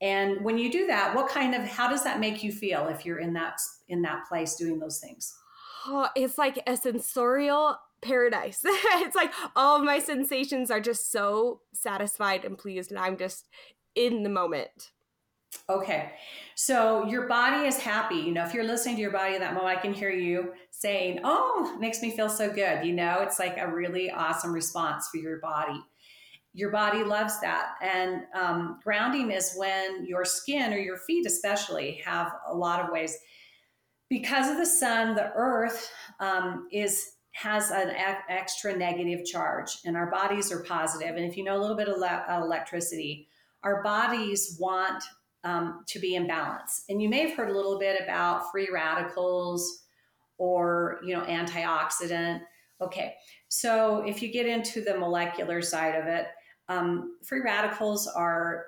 and 0.00 0.44
when 0.44 0.58
you 0.58 0.70
do 0.70 0.86
that 0.86 1.14
what 1.14 1.28
kind 1.28 1.54
of 1.54 1.62
how 1.62 1.88
does 1.88 2.04
that 2.04 2.20
make 2.20 2.42
you 2.42 2.52
feel 2.52 2.88
if 2.88 3.06
you're 3.06 3.20
in 3.20 3.32
that 3.32 3.58
in 3.88 4.02
that 4.02 4.26
place 4.28 4.56
doing 4.56 4.78
those 4.78 5.00
things 5.00 5.34
oh, 5.86 6.08
it's 6.14 6.38
like 6.38 6.62
a 6.66 6.76
sensorial 6.76 7.76
paradise. 8.02 8.60
it's 8.64 9.16
like 9.16 9.32
all 9.56 9.82
my 9.82 9.98
sensations 9.98 10.70
are 10.70 10.80
just 10.80 11.10
so 11.10 11.60
satisfied 11.72 12.44
and 12.44 12.58
pleased, 12.58 12.90
and 12.90 13.00
I'm 13.00 13.16
just 13.16 13.48
in 13.94 14.22
the 14.22 14.28
moment. 14.28 14.90
Okay. 15.68 16.12
So 16.54 17.06
your 17.06 17.26
body 17.28 17.66
is 17.66 17.78
happy. 17.78 18.16
You 18.16 18.32
know, 18.32 18.44
if 18.44 18.54
you're 18.54 18.64
listening 18.64 18.96
to 18.96 19.02
your 19.02 19.10
body 19.10 19.34
in 19.34 19.40
that 19.40 19.54
moment, 19.54 19.76
I 19.76 19.80
can 19.80 19.92
hear 19.92 20.10
you 20.10 20.52
saying, 20.70 21.20
Oh, 21.24 21.76
makes 21.80 22.02
me 22.02 22.14
feel 22.14 22.28
so 22.28 22.50
good. 22.52 22.84
You 22.84 22.92
know, 22.92 23.20
it's 23.20 23.38
like 23.38 23.58
a 23.58 23.68
really 23.72 24.10
awesome 24.10 24.52
response 24.52 25.08
for 25.08 25.18
your 25.18 25.38
body. 25.40 25.80
your 26.54 26.70
body 26.70 27.02
loves 27.02 27.40
that. 27.40 27.74
And 27.80 28.22
um, 28.34 28.80
grounding 28.84 29.30
is 29.30 29.54
when 29.56 30.04
your 30.06 30.24
skin 30.24 30.72
or 30.72 30.78
your 30.78 30.98
feet, 30.98 31.26
especially, 31.26 32.02
have 32.04 32.32
a 32.48 32.54
lot 32.54 32.84
of 32.84 32.90
ways. 32.90 33.16
Because 34.08 34.50
of 34.50 34.58
the 34.58 34.66
sun, 34.66 35.14
the 35.14 35.32
earth 35.34 35.90
um, 36.20 36.68
is 36.70 37.12
has 37.34 37.70
an 37.70 37.90
extra 38.28 38.76
negative 38.76 39.24
charge, 39.24 39.78
and 39.86 39.96
our 39.96 40.10
bodies 40.10 40.52
are 40.52 40.62
positive. 40.64 41.16
And 41.16 41.24
if 41.24 41.34
you 41.36 41.44
know 41.44 41.56
a 41.56 41.62
little 41.62 41.76
bit 41.76 41.88
about 41.88 42.42
electricity, 42.42 43.28
our 43.64 43.82
bodies 43.82 44.58
want 44.60 45.02
um, 45.44 45.84
to 45.88 45.98
be 45.98 46.14
in 46.14 46.26
balance. 46.26 46.84
And 46.88 47.02
you 47.02 47.08
may 47.08 47.28
have 47.28 47.36
heard 47.36 47.50
a 47.50 47.54
little 47.54 47.78
bit 47.78 48.00
about 48.02 48.50
free 48.50 48.68
radicals 48.72 49.84
or 50.38 51.00
you 51.04 51.14
know 51.14 51.22
antioxidant. 51.22 52.40
Okay, 52.80 53.14
so 53.48 54.02
if 54.06 54.22
you 54.22 54.32
get 54.32 54.46
into 54.46 54.82
the 54.82 54.96
molecular 54.96 55.62
side 55.62 55.94
of 55.94 56.06
it, 56.06 56.26
um, 56.68 57.16
free 57.24 57.40
radicals 57.40 58.06
are 58.06 58.66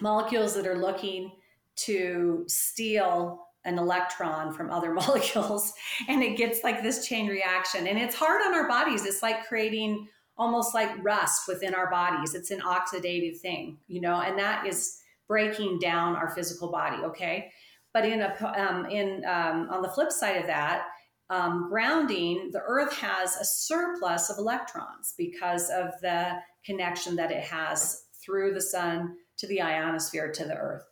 molecules 0.00 0.54
that 0.54 0.66
are 0.66 0.78
looking 0.78 1.32
to 1.76 2.44
steal 2.48 3.46
an 3.64 3.78
electron 3.78 4.52
from 4.52 4.70
other 4.70 4.92
molecules 4.94 5.72
and 6.08 6.22
it 6.22 6.36
gets 6.36 6.64
like 6.64 6.82
this 6.82 7.06
chain 7.06 7.26
reaction 7.28 7.86
and 7.86 7.98
it's 7.98 8.14
hard 8.14 8.40
on 8.42 8.54
our 8.54 8.66
bodies 8.66 9.04
it's 9.04 9.22
like 9.22 9.46
creating 9.46 10.08
almost 10.38 10.74
like 10.74 10.90
rust 11.04 11.46
within 11.46 11.74
our 11.74 11.90
bodies 11.90 12.34
it's 12.34 12.50
an 12.50 12.60
oxidative 12.60 13.38
thing 13.38 13.76
you 13.86 14.00
know 14.00 14.20
and 14.20 14.38
that 14.38 14.66
is 14.66 14.99
breaking 15.30 15.78
down 15.78 16.16
our 16.16 16.34
physical 16.34 16.72
body 16.72 16.96
okay? 17.04 17.52
But 17.94 18.04
in 18.04 18.20
a 18.20 18.34
um, 18.58 18.86
in 18.86 19.24
um, 19.24 19.68
on 19.70 19.80
the 19.80 19.88
flip 19.88 20.10
side 20.10 20.36
of 20.36 20.46
that 20.48 20.86
um, 21.30 21.68
grounding 21.70 22.50
the 22.52 22.62
earth 22.66 22.92
has 22.96 23.36
a 23.36 23.44
surplus 23.44 24.28
of 24.28 24.38
electrons 24.38 25.14
because 25.16 25.70
of 25.70 25.92
the 26.02 26.34
connection 26.66 27.14
that 27.16 27.30
it 27.30 27.44
has 27.44 28.06
through 28.22 28.52
the 28.52 28.60
sun 28.60 29.14
to 29.38 29.46
the 29.46 29.62
ionosphere 29.62 30.32
to 30.32 30.44
the 30.44 30.56
earth. 30.56 30.82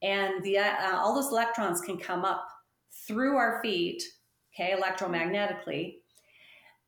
And 0.00 0.42
the 0.44 0.58
uh, 0.58 0.96
all 0.96 1.16
those 1.16 1.32
electrons 1.32 1.80
can 1.80 1.98
come 1.98 2.24
up 2.24 2.46
through 3.06 3.36
our 3.36 3.60
feet 3.62 4.02
okay 4.54 4.76
electromagnetically 4.76 5.96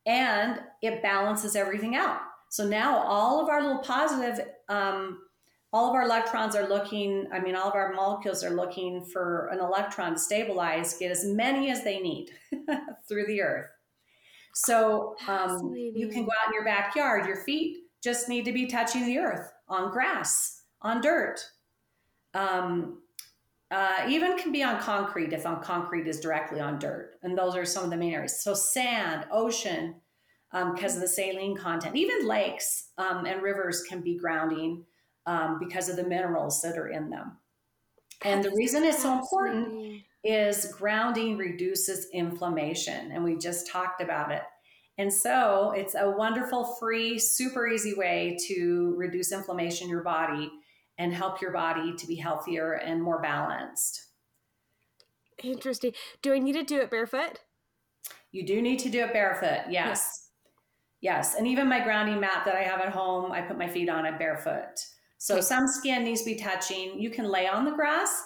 and 0.05 0.59
it 0.81 1.03
balances 1.03 1.55
everything 1.55 1.95
out. 1.95 2.19
So 2.49 2.67
now 2.67 2.97
all 2.97 3.41
of 3.41 3.49
our 3.49 3.61
little 3.61 3.81
positive 3.81 4.45
um, 4.67 5.19
all 5.73 5.89
of 5.89 5.95
our 5.95 6.03
electrons 6.03 6.55
are 6.55 6.67
looking 6.67 7.27
i 7.31 7.39
mean 7.39 7.55
all 7.55 7.69
of 7.69 7.75
our 7.75 7.93
molecules 7.93 8.43
are 8.43 8.51
looking 8.51 9.03
for 9.05 9.47
an 9.47 9.59
electron 9.59 10.13
to 10.13 10.19
stabilize 10.19 10.95
get 10.95 11.11
as 11.11 11.25
many 11.25 11.71
as 11.71 11.83
they 11.83 11.99
need 11.99 12.29
through 13.07 13.25
the 13.27 13.41
earth 13.41 13.69
so 14.53 15.15
um, 15.27 15.73
you 15.73 16.09
can 16.09 16.25
go 16.25 16.31
out 16.41 16.47
in 16.47 16.53
your 16.53 16.65
backyard 16.65 17.25
your 17.25 17.43
feet 17.43 17.77
just 18.03 18.27
need 18.27 18.43
to 18.43 18.51
be 18.51 18.65
touching 18.65 19.05
the 19.05 19.17
earth 19.17 19.51
on 19.69 19.91
grass 19.91 20.63
on 20.81 20.99
dirt 21.01 21.39
um, 22.33 23.01
uh, 23.71 24.05
even 24.07 24.37
can 24.37 24.51
be 24.51 24.63
on 24.63 24.79
concrete 24.81 25.31
if 25.31 25.45
on 25.45 25.63
concrete 25.63 26.07
is 26.07 26.19
directly 26.19 26.59
on 26.59 26.77
dirt. 26.77 27.17
And 27.23 27.37
those 27.37 27.55
are 27.55 27.65
some 27.65 27.85
of 27.85 27.89
the 27.89 27.97
main 27.97 28.13
areas. 28.13 28.43
So 28.43 28.53
sand, 28.53 29.25
ocean, 29.31 29.95
because 30.51 30.91
um, 30.91 30.97
of 30.97 31.01
the 31.01 31.07
saline 31.07 31.55
content. 31.55 31.95
Even 31.95 32.27
lakes 32.27 32.89
um, 32.97 33.25
and 33.25 33.41
rivers 33.41 33.83
can 33.83 34.01
be 34.01 34.17
grounding 34.17 34.83
um, 35.25 35.59
because 35.59 35.89
of 35.89 35.95
the 35.95 36.03
minerals 36.03 36.61
that 36.61 36.77
are 36.77 36.89
in 36.89 37.09
them. 37.09 37.37
And 38.23 38.43
the 38.43 38.51
reason 38.51 38.83
it's 38.83 39.01
so 39.01 39.17
important 39.17 40.03
is 40.23 40.73
grounding 40.77 41.37
reduces 41.37 42.07
inflammation. 42.13 43.11
And 43.11 43.23
we 43.23 43.35
just 43.35 43.67
talked 43.67 44.01
about 44.01 44.31
it. 44.31 44.43
And 44.97 45.11
so 45.11 45.71
it's 45.71 45.95
a 45.95 46.11
wonderful, 46.11 46.75
free, 46.79 47.17
super 47.17 47.67
easy 47.67 47.95
way 47.95 48.37
to 48.47 48.93
reduce 48.97 49.31
inflammation 49.31 49.85
in 49.85 49.89
your 49.89 50.03
body 50.03 50.51
and 50.97 51.13
help 51.13 51.41
your 51.41 51.51
body 51.51 51.95
to 51.95 52.05
be 52.05 52.15
healthier 52.15 52.73
and 52.73 53.01
more 53.01 53.21
balanced. 53.21 54.09
Interesting. 55.43 55.93
Do 56.21 56.33
I 56.33 56.39
need 56.39 56.53
to 56.53 56.63
do 56.63 56.79
it 56.81 56.91
barefoot? 56.91 57.39
You 58.31 58.45
do 58.45 58.61
need 58.61 58.77
to 58.79 58.89
do 58.89 58.99
it 58.99 59.13
barefoot. 59.13 59.63
Yes. 59.69 59.71
Yes. 59.71 60.29
yes. 61.01 61.35
And 61.35 61.47
even 61.47 61.67
my 61.67 61.79
grounding 61.79 62.19
mat 62.19 62.43
that 62.45 62.55
I 62.55 62.61
have 62.61 62.81
at 62.81 62.89
home, 62.89 63.31
I 63.31 63.41
put 63.41 63.57
my 63.57 63.67
feet 63.67 63.89
on 63.89 64.05
it 64.05 64.19
barefoot. 64.19 64.85
So 65.21 65.39
some 65.39 65.67
skin 65.67 66.03
needs 66.03 66.23
to 66.23 66.31
be 66.31 66.35
touching. 66.35 66.99
You 66.99 67.11
can 67.11 67.25
lay 67.25 67.47
on 67.47 67.63
the 67.63 67.69
grass 67.69 68.23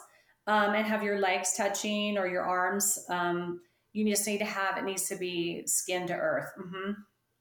um, 0.48 0.76
and 0.76 0.88
have 0.88 1.04
your 1.04 1.20
legs 1.20 1.54
touching 1.58 2.18
or 2.18 2.26
your 2.26 2.44
arms. 2.44 2.98
Um, 3.10 3.60
you 3.92 4.10
just 4.10 4.26
need 4.26 4.38
to 4.38 4.46
have 4.46 4.78
it 4.78 4.86
needs 4.86 5.10
to 5.10 5.18
be 5.18 5.64
skin 5.66 6.08
to 6.08 6.14
earth. 6.14 6.50
Mm-hmm. 6.58 6.92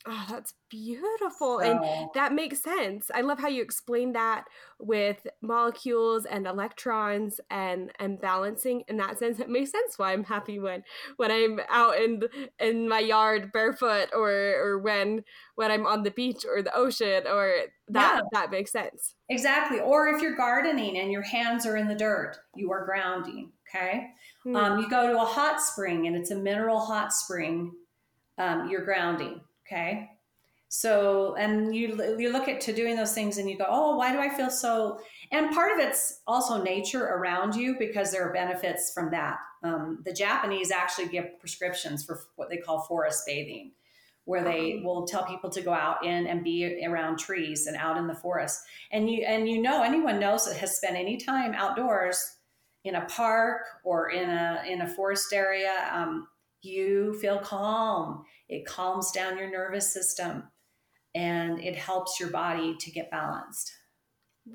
Oh, 0.07 0.27
that's 0.29 0.53
beautiful. 0.69 1.61
So, 1.61 1.61
and 1.61 2.11
that 2.15 2.35
makes 2.35 2.63
sense. 2.63 3.11
I 3.15 3.23
love 3.23 3.39
how 3.39 3.49
you 3.49 3.63
explain 3.63 4.13
that 4.13 4.45
with 4.79 5.27
molecules 5.41 6.27
and 6.27 6.47
electrons 6.47 7.41
and 7.51 7.91
and 7.99 8.21
balancing 8.21 8.83
in 8.89 8.99
that 8.99 9.19
sense. 9.19 9.41
It 9.41 9.49
makes 9.49 9.71
sense 9.71 9.99
why 9.99 10.13
I'm 10.13 10.25
happy 10.25 10.59
when 10.59 10.83
when 11.17 11.31
I'm 11.31 11.59
out 11.71 11.97
in 11.97 12.23
in 12.61 12.87
my 12.87 12.99
yard 12.99 13.51
barefoot 13.51 14.11
or 14.15 14.31
or 14.31 14.79
when 14.79 15.25
when 15.55 15.71
I'm 15.71 15.87
on 15.87 16.03
the 16.03 16.11
beach 16.11 16.45
or 16.47 16.61
the 16.61 16.77
ocean 16.77 17.23
or 17.27 17.55
that 17.89 18.17
yeah. 18.17 18.21
that 18.33 18.51
makes 18.51 18.73
sense. 18.73 19.15
Exactly. 19.31 19.81
Or 19.81 20.09
if 20.09 20.21
you're 20.21 20.37
gardening 20.37 20.99
and 20.99 21.11
your 21.11 21.23
hands 21.23 21.65
are 21.65 21.79
in 21.79 21.89
the 21.89 21.95
dirt, 21.95 22.37
you 22.55 22.71
are 22.73 22.85
grounding. 22.85 23.53
Okay. 23.71 24.09
Mm. 24.47 24.57
Um, 24.57 24.79
you 24.81 24.91
go 24.91 25.11
to 25.11 25.19
a 25.19 25.25
hot 25.25 25.63
spring 25.63 26.07
and 26.07 26.15
it's 26.15 26.31
a 26.31 26.37
mineral 26.37 26.79
hot 26.79 27.15
spring, 27.15 27.73
um, 28.37 28.69
you're 28.69 28.85
grounding 28.85 29.41
Okay. 29.67 30.11
So, 30.77 31.37
and 31.37 31.73
you 31.73 32.17
you 32.19 32.33
look 32.33 32.49
at 32.49 32.61
to 32.63 32.73
doing 32.73 32.97
those 32.97 33.13
things 33.13 33.39
and 33.39 33.49
you 33.49 33.57
go, 33.57 33.67
oh, 33.69 33.97
why 33.97 34.13
do 34.13 34.19
I 34.19 34.29
feel 34.29 34.51
so? 34.51 34.99
And 35.31 35.55
part 35.55 35.73
of 35.73 35.79
it's 35.79 36.21
also 36.27 36.61
nature 36.61 37.05
around 37.05 37.55
you 37.55 37.77
because 37.79 38.11
there 38.11 38.29
are 38.29 38.33
benefits 38.33 38.93
from 38.93 39.13
that. 39.13 39.37
Um, 39.63 40.03
the 40.05 40.13
Japanese 40.13 40.73
actually 40.73 41.07
give 41.09 41.39
prescriptions 41.39 42.05
for 42.05 42.23
what 42.35 42.51
they 42.51 42.57
call 42.57 42.83
forest 42.83 43.23
bathing, 43.25 43.71
where 44.25 44.43
they 44.43 44.75
uh-huh. 44.75 44.83
will 44.85 45.07
tell 45.07 45.25
people 45.25 45.49
to 45.51 45.61
go 45.61 45.73
out 45.73 46.05
in 46.05 46.27
and 46.27 46.43
be 46.43 46.85
around 46.85 47.21
trees 47.21 47.67
and 47.67 47.77
out 47.77 47.97
in 47.97 48.09
the 48.09 48.15
forest. 48.17 48.61
And 48.91 49.09
you 49.09 49.25
and 49.25 49.49
you 49.49 49.63
know 49.63 49.85
anyone 49.85 50.19
knows 50.19 50.45
that 50.47 50.57
has 50.57 50.77
spent 50.77 50.97
any 50.97 51.19
time 51.19 51.55
outdoors 51.55 52.19
in 52.83 52.97
a 52.97 53.07
park 53.07 53.63
or 53.85 54.11
in 54.11 54.29
a 54.29 54.65
in 54.69 54.81
a 54.81 54.89
forest 54.89 55.33
area. 55.33 55.89
Um, 55.93 56.27
you 56.63 57.15
feel 57.21 57.39
calm. 57.39 58.25
It 58.55 58.67
calms 58.67 59.11
down 59.11 59.37
your 59.37 59.51
nervous 59.51 59.93
system 59.93 60.45
and 61.13 61.59
it 61.61 61.75
helps 61.75 62.21
your 62.21 62.31
body 62.31 62.77
to 62.79 62.91
get 62.93 63.11
balanced. 63.11 63.73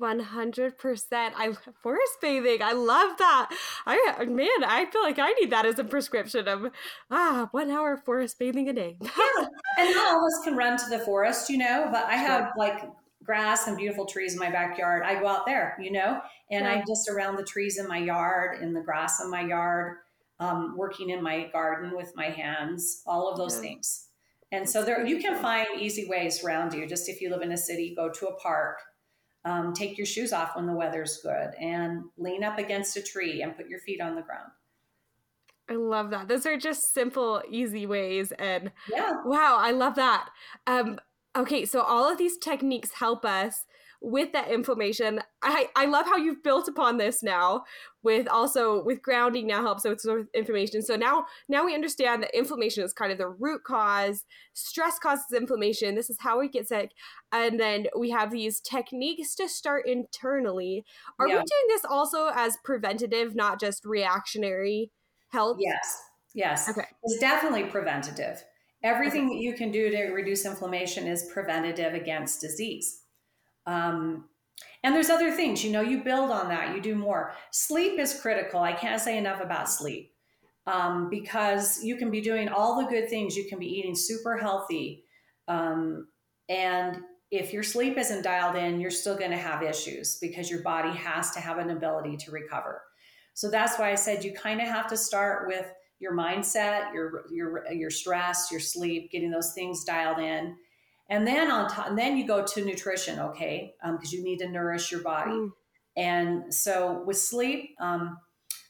100%. 0.00 0.72
I 1.12 1.52
forest 1.82 2.12
bathing. 2.22 2.62
I 2.62 2.72
love 2.72 3.18
that. 3.18 3.50
I 3.84 4.24
man, 4.24 4.64
I 4.64 4.86
feel 4.90 5.02
like 5.02 5.18
I 5.18 5.32
need 5.32 5.50
that 5.50 5.66
as 5.66 5.78
a 5.78 5.84
prescription 5.84 6.48
of 6.48 6.70
ah, 7.10 7.48
1 7.50 7.70
hour 7.70 7.98
forest 7.98 8.38
bathing 8.38 8.70
a 8.70 8.72
day. 8.72 8.96
yeah. 9.02 9.46
And 9.78 9.94
not 9.94 10.14
all 10.14 10.18
of 10.18 10.24
us 10.24 10.44
can 10.44 10.56
run 10.56 10.78
to 10.78 10.88
the 10.88 11.00
forest, 11.00 11.50
you 11.50 11.58
know, 11.58 11.88
but 11.92 12.04
I 12.04 12.14
have 12.14 12.52
like 12.56 12.88
grass 13.22 13.66
and 13.66 13.76
beautiful 13.76 14.06
trees 14.06 14.32
in 14.32 14.38
my 14.38 14.50
backyard. 14.50 15.02
I 15.04 15.20
go 15.20 15.26
out 15.26 15.44
there, 15.44 15.76
you 15.78 15.92
know, 15.92 16.20
and 16.50 16.64
yeah. 16.64 16.72
I'm 16.72 16.84
just 16.88 17.08
around 17.08 17.36
the 17.36 17.44
trees 17.44 17.78
in 17.78 17.86
my 17.86 17.98
yard, 17.98 18.62
in 18.62 18.72
the 18.72 18.80
grass 18.80 19.20
in 19.20 19.30
my 19.30 19.42
yard 19.42 19.98
um, 20.40 20.74
working 20.76 21.10
in 21.10 21.22
my 21.22 21.48
garden 21.52 21.94
with 21.94 22.12
my 22.16 22.26
hands, 22.26 23.02
all 23.06 23.30
of 23.30 23.36
those 23.36 23.56
yeah. 23.56 23.62
things. 23.62 24.06
And 24.52 24.62
That's 24.62 24.72
so 24.72 24.84
there, 24.84 25.06
you 25.06 25.18
can 25.20 25.40
find 25.40 25.68
easy 25.78 26.08
ways 26.08 26.42
around 26.42 26.74
you. 26.74 26.86
Just 26.86 27.08
if 27.08 27.20
you 27.20 27.30
live 27.30 27.42
in 27.42 27.52
a 27.52 27.56
city, 27.56 27.94
go 27.94 28.08
to 28.10 28.26
a 28.28 28.34
park, 28.36 28.78
um, 29.44 29.72
take 29.72 29.96
your 29.96 30.06
shoes 30.06 30.32
off 30.32 30.56
when 30.56 30.66
the 30.66 30.72
weather's 30.72 31.20
good, 31.22 31.50
and 31.60 32.02
lean 32.16 32.42
up 32.42 32.58
against 32.58 32.96
a 32.96 33.02
tree 33.02 33.42
and 33.42 33.56
put 33.56 33.68
your 33.68 33.78
feet 33.80 34.00
on 34.00 34.16
the 34.16 34.22
ground. 34.22 34.50
I 35.68 35.74
love 35.74 36.10
that. 36.10 36.26
Those 36.26 36.46
are 36.46 36.56
just 36.56 36.92
simple, 36.92 37.42
easy 37.48 37.86
ways. 37.86 38.32
And 38.40 38.72
yeah. 38.90 39.12
wow, 39.24 39.56
I 39.60 39.70
love 39.70 39.94
that. 39.94 40.30
Um, 40.66 40.98
okay, 41.36 41.64
so 41.64 41.82
all 41.82 42.10
of 42.10 42.18
these 42.18 42.38
techniques 42.38 42.94
help 42.94 43.24
us 43.24 43.66
with 44.02 44.32
that 44.32 44.50
inflammation. 44.50 45.20
I, 45.42 45.68
I 45.76 45.84
love 45.86 46.06
how 46.06 46.16
you've 46.16 46.42
built 46.42 46.68
upon 46.68 46.96
this 46.96 47.22
now 47.22 47.64
with 48.02 48.28
also 48.28 48.82
with 48.82 49.02
grounding 49.02 49.46
now 49.46 49.62
helps 49.62 49.84
with 49.84 50.00
sort 50.00 50.20
of 50.20 50.28
inflammation. 50.34 50.82
So 50.82 50.96
now 50.96 51.26
now 51.48 51.66
we 51.66 51.74
understand 51.74 52.22
that 52.22 52.36
inflammation 52.36 52.82
is 52.82 52.92
kind 52.92 53.12
of 53.12 53.18
the 53.18 53.28
root 53.28 53.62
cause. 53.64 54.24
Stress 54.54 54.98
causes 54.98 55.26
inflammation. 55.34 55.94
This 55.94 56.08
is 56.08 56.16
how 56.20 56.40
we 56.40 56.48
get 56.48 56.68
sick. 56.68 56.92
And 57.30 57.60
then 57.60 57.86
we 57.98 58.10
have 58.10 58.30
these 58.30 58.60
techniques 58.60 59.34
to 59.36 59.48
start 59.48 59.86
internally. 59.86 60.84
Are 61.18 61.28
yeah. 61.28 61.34
we 61.34 61.38
doing 61.40 61.68
this 61.68 61.84
also 61.84 62.30
as 62.34 62.56
preventative, 62.64 63.34
not 63.34 63.60
just 63.60 63.84
reactionary 63.84 64.90
health? 65.28 65.58
Yes. 65.60 66.02
Yes. 66.34 66.68
Okay. 66.70 66.86
It's 67.02 67.18
definitely 67.18 67.64
preventative. 67.64 68.42
Everything 68.82 69.26
okay. 69.26 69.36
that 69.36 69.42
you 69.42 69.52
can 69.52 69.70
do 69.70 69.90
to 69.90 70.04
reduce 70.12 70.46
inflammation 70.46 71.06
is 71.06 71.28
preventative 71.32 71.92
against 71.92 72.40
disease. 72.40 73.02
Um, 73.66 74.24
and 74.82 74.94
there's 74.94 75.10
other 75.10 75.30
things, 75.30 75.62
you 75.62 75.72
know, 75.72 75.82
you 75.82 76.02
build 76.02 76.30
on 76.30 76.48
that, 76.48 76.74
you 76.74 76.80
do 76.80 76.94
more. 76.94 77.34
Sleep 77.50 77.98
is 77.98 78.18
critical. 78.20 78.60
I 78.60 78.72
can't 78.72 79.00
say 79.00 79.18
enough 79.18 79.40
about 79.40 79.68
sleep 79.68 80.14
um, 80.66 81.10
because 81.10 81.82
you 81.84 81.96
can 81.96 82.10
be 82.10 82.20
doing 82.20 82.48
all 82.48 82.80
the 82.80 82.88
good 82.88 83.08
things. 83.08 83.36
You 83.36 83.46
can 83.48 83.58
be 83.58 83.66
eating 83.66 83.94
super 83.94 84.36
healthy. 84.38 85.04
Um, 85.48 86.08
and 86.48 86.98
if 87.30 87.52
your 87.52 87.62
sleep 87.62 87.96
isn't 87.96 88.22
dialed 88.22 88.56
in, 88.56 88.80
you're 88.80 88.90
still 88.90 89.16
going 89.16 89.30
to 89.30 89.36
have 89.36 89.62
issues 89.62 90.18
because 90.20 90.50
your 90.50 90.62
body 90.62 90.96
has 90.96 91.30
to 91.32 91.40
have 91.40 91.58
an 91.58 91.70
ability 91.70 92.16
to 92.18 92.30
recover. 92.30 92.82
So 93.34 93.50
that's 93.50 93.78
why 93.78 93.92
I 93.92 93.94
said 93.94 94.24
you 94.24 94.32
kind 94.32 94.60
of 94.60 94.66
have 94.66 94.88
to 94.88 94.96
start 94.96 95.46
with 95.46 95.66
your 96.00 96.14
mindset, 96.14 96.92
your 96.92 97.24
your 97.30 97.70
your 97.72 97.90
stress, 97.90 98.48
your 98.50 98.60
sleep, 98.60 99.10
getting 99.12 99.30
those 99.30 99.52
things 99.52 99.84
dialed 99.84 100.18
in, 100.18 100.56
and 101.10 101.26
then 101.26 101.50
on 101.50 101.68
top, 101.68 101.88
and 101.88 101.98
then 101.98 102.16
you 102.16 102.26
go 102.26 102.44
to 102.44 102.64
nutrition, 102.64 103.18
okay? 103.18 103.74
Because 103.82 104.12
um, 104.12 104.18
you 104.18 104.22
need 104.22 104.38
to 104.38 104.48
nourish 104.48 104.92
your 104.92 105.02
body. 105.02 105.32
Mm. 105.32 105.50
And 105.96 106.54
so 106.54 107.02
with 107.04 107.18
sleep, 107.18 107.74
um, 107.80 108.16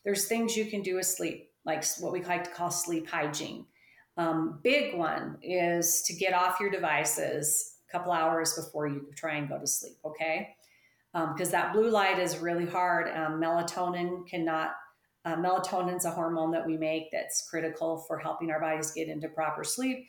there's 0.05 0.27
things 0.27 0.57
you 0.57 0.65
can 0.65 0.81
do 0.83 0.97
with 0.97 1.07
sleep, 1.07 1.51
like 1.67 1.85
what 1.99 2.13
we 2.13 2.23
like 2.25 2.45
to 2.45 2.51
call 2.51 2.71
sleep 2.71 3.09
hygiene. 3.09 3.67
Um, 4.17 4.59
big 4.63 4.97
one 4.97 5.37
is 5.43 6.03
to 6.07 6.15
get 6.15 6.33
off 6.33 6.61
your 6.61 6.71
devices 6.71 7.77
a 7.89 7.93
couple 7.93 8.13
hours 8.13 8.55
before 8.55 8.89
you 8.89 9.07
try 9.15 9.35
and 9.35 9.49
go 9.49 9.59
to 9.59 9.67
sleep, 9.67 9.99
okay? 10.05 10.57
Because 11.13 11.49
um, 11.49 11.53
that 11.53 11.73
blue 11.75 11.91
light 11.91 12.19
is 12.19 12.39
really 12.39 12.67
hard. 12.67 13.09
Um, 13.09 13.41
melatonin 13.41 14.27
cannot, 14.27 14.73
uh, 15.27 15.37
melatonin 15.37 15.97
is 15.97 16.07
a 16.07 16.11
hormone 16.11 16.53
that 16.53 16.67
we 16.67 16.79
make 16.79 17.11
that's 17.13 17.49
critical 17.51 17.99
for 18.09 18.19
helping 18.19 18.51
our 18.51 18.61
bodies 18.61 18.93
get 18.93 19.09
into 19.09 19.29
proper 19.29 19.63
sleep. 19.63 20.09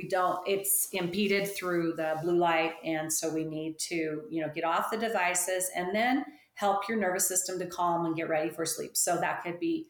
We 0.00 0.08
don't, 0.08 0.38
it's 0.46 0.86
impeded 0.92 1.48
through 1.56 1.94
the 1.96 2.18
blue 2.22 2.36
light. 2.36 2.74
And 2.84 3.12
so 3.12 3.28
we 3.34 3.42
need 3.42 3.80
to, 3.88 4.22
you 4.30 4.42
know, 4.42 4.48
get 4.54 4.62
off 4.62 4.92
the 4.92 4.96
devices 4.96 5.68
and 5.74 5.92
then 5.92 6.24
help 6.54 6.88
your 6.88 6.98
nervous 6.98 7.26
system 7.26 7.58
to 7.58 7.66
calm 7.66 8.06
and 8.06 8.14
get 8.14 8.28
ready 8.28 8.50
for 8.50 8.64
sleep. 8.64 8.96
So 8.96 9.16
that 9.16 9.42
could 9.42 9.58
be 9.58 9.88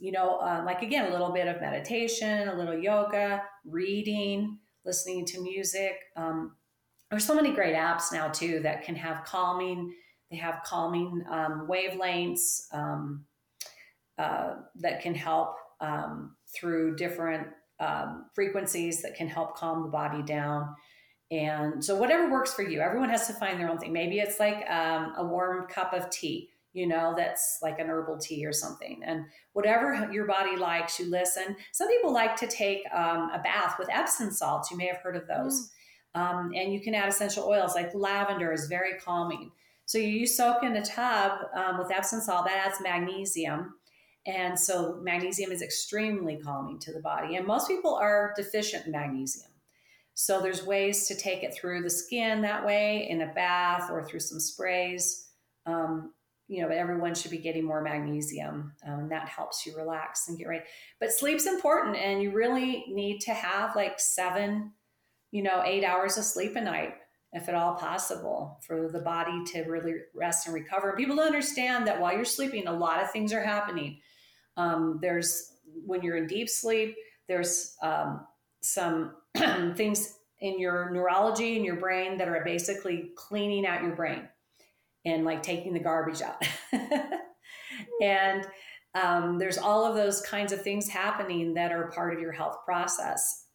you 0.00 0.12
know, 0.12 0.38
uh, 0.38 0.62
like 0.64 0.82
again, 0.82 1.08
a 1.08 1.10
little 1.10 1.30
bit 1.30 1.46
of 1.46 1.60
meditation, 1.60 2.48
a 2.48 2.54
little 2.54 2.76
yoga, 2.76 3.42
reading, 3.66 4.58
listening 4.84 5.26
to 5.26 5.42
music. 5.42 5.92
Um, 6.16 6.56
there's 7.10 7.24
so 7.24 7.34
many 7.34 7.52
great 7.52 7.74
apps 7.74 8.12
now 8.12 8.28
too 8.28 8.60
that 8.60 8.82
can 8.82 8.96
have 8.96 9.24
calming. 9.24 9.92
They 10.30 10.38
have 10.38 10.62
calming 10.64 11.22
um, 11.28 11.68
wavelengths 11.70 12.62
um, 12.72 13.26
uh, 14.16 14.54
that 14.76 15.02
can 15.02 15.14
help 15.14 15.56
um, 15.80 16.36
through 16.54 16.96
different 16.96 17.48
um, 17.80 18.26
frequencies 18.34 19.02
that 19.02 19.14
can 19.14 19.28
help 19.28 19.56
calm 19.56 19.82
the 19.82 19.88
body 19.88 20.22
down. 20.22 20.74
And 21.30 21.84
so, 21.84 21.96
whatever 21.96 22.30
works 22.30 22.52
for 22.52 22.62
you, 22.62 22.80
everyone 22.80 23.08
has 23.10 23.26
to 23.28 23.32
find 23.34 23.58
their 23.58 23.70
own 23.70 23.78
thing. 23.78 23.92
Maybe 23.92 24.18
it's 24.18 24.40
like 24.40 24.68
um, 24.70 25.14
a 25.16 25.24
warm 25.24 25.66
cup 25.68 25.92
of 25.92 26.10
tea 26.10 26.50
you 26.72 26.86
know, 26.86 27.14
that's 27.16 27.58
like 27.62 27.78
an 27.78 27.88
herbal 27.88 28.18
tea 28.18 28.46
or 28.46 28.52
something. 28.52 29.00
And 29.04 29.24
whatever 29.54 30.08
your 30.12 30.26
body 30.26 30.56
likes, 30.56 30.98
you 31.00 31.10
listen. 31.10 31.56
Some 31.72 31.88
people 31.88 32.12
like 32.12 32.36
to 32.36 32.46
take 32.46 32.82
um, 32.94 33.30
a 33.32 33.40
bath 33.42 33.76
with 33.78 33.88
Epsom 33.90 34.30
salts. 34.30 34.70
You 34.70 34.76
may 34.76 34.86
have 34.86 34.98
heard 34.98 35.16
of 35.16 35.26
those. 35.26 35.70
Mm. 36.16 36.20
Um, 36.20 36.52
and 36.54 36.72
you 36.72 36.80
can 36.80 36.94
add 36.94 37.08
essential 37.08 37.44
oils 37.44 37.74
like 37.74 37.94
lavender 37.94 38.52
is 38.52 38.66
very 38.66 38.98
calming. 38.98 39.50
So 39.86 39.98
you 39.98 40.26
soak 40.26 40.62
in 40.62 40.76
a 40.76 40.84
tub 40.84 41.32
um, 41.54 41.78
with 41.78 41.90
Epsom 41.90 42.20
salt, 42.20 42.46
that 42.46 42.66
adds 42.66 42.80
magnesium. 42.80 43.74
And 44.26 44.58
so 44.58 44.98
magnesium 45.02 45.50
is 45.50 45.62
extremely 45.62 46.36
calming 46.36 46.78
to 46.80 46.92
the 46.92 47.00
body. 47.00 47.36
And 47.36 47.46
most 47.46 47.68
people 47.68 47.94
are 47.94 48.34
deficient 48.36 48.86
in 48.86 48.92
magnesium. 48.92 49.50
So 50.14 50.40
there's 50.40 50.66
ways 50.66 51.08
to 51.08 51.16
take 51.16 51.42
it 51.42 51.54
through 51.54 51.82
the 51.82 51.90
skin 51.90 52.42
that 52.42 52.66
way 52.66 53.08
in 53.08 53.22
a 53.22 53.32
bath 53.32 53.90
or 53.90 54.04
through 54.04 54.20
some 54.20 54.40
sprays. 54.40 55.28
Um, 55.64 56.12
you 56.46 56.60
know, 56.60 56.68
everyone 56.68 57.14
should 57.14 57.30
be 57.30 57.38
getting 57.38 57.64
more 57.64 57.80
magnesium. 57.80 58.72
Um, 58.86 59.08
that 59.08 59.28
helps 59.28 59.64
you 59.64 59.76
relax 59.76 60.28
and 60.28 60.36
get 60.36 60.48
ready. 60.48 60.64
But 60.98 61.12
sleep's 61.12 61.46
important, 61.46 61.96
and 61.96 62.20
you 62.20 62.32
really 62.32 62.86
need 62.88 63.20
to 63.20 63.32
have 63.32 63.76
like 63.76 64.00
seven, 64.00 64.72
you 65.30 65.44
know, 65.44 65.62
eight 65.64 65.84
hours 65.84 66.18
of 66.18 66.24
sleep 66.24 66.56
a 66.56 66.60
night, 66.60 66.94
if 67.32 67.48
at 67.48 67.54
all 67.54 67.76
possible, 67.76 68.58
for 68.66 68.88
the 68.88 68.98
body 68.98 69.44
to 69.52 69.62
really 69.62 69.94
rest 70.12 70.46
and 70.46 70.54
recover. 70.54 70.96
People 70.96 71.14
don't 71.14 71.26
understand 71.26 71.86
that 71.86 72.00
while 72.00 72.12
you're 72.12 72.24
sleeping, 72.24 72.66
a 72.66 72.72
lot 72.72 73.00
of 73.00 73.12
things 73.12 73.32
are 73.32 73.44
happening. 73.44 74.00
Um, 74.60 74.98
there's 75.00 75.52
when 75.86 76.02
you're 76.02 76.16
in 76.16 76.26
deep 76.26 76.48
sleep, 76.48 76.96
there's 77.28 77.76
um, 77.82 78.26
some 78.62 79.14
things 79.74 80.18
in 80.40 80.58
your 80.58 80.90
neurology 80.90 81.56
in 81.56 81.64
your 81.64 81.76
brain 81.76 82.18
that 82.18 82.28
are 82.28 82.42
basically 82.44 83.10
cleaning 83.16 83.66
out 83.66 83.82
your 83.82 83.94
brain 83.94 84.28
and 85.04 85.24
like 85.24 85.42
taking 85.42 85.72
the 85.72 85.80
garbage 85.80 86.22
out. 86.22 86.42
and 88.02 88.46
um, 88.94 89.38
there's 89.38 89.58
all 89.58 89.84
of 89.84 89.94
those 89.94 90.20
kinds 90.22 90.52
of 90.52 90.62
things 90.62 90.88
happening 90.88 91.54
that 91.54 91.72
are 91.72 91.90
part 91.90 92.12
of 92.12 92.20
your 92.20 92.32
health 92.32 92.58
process. 92.64 93.46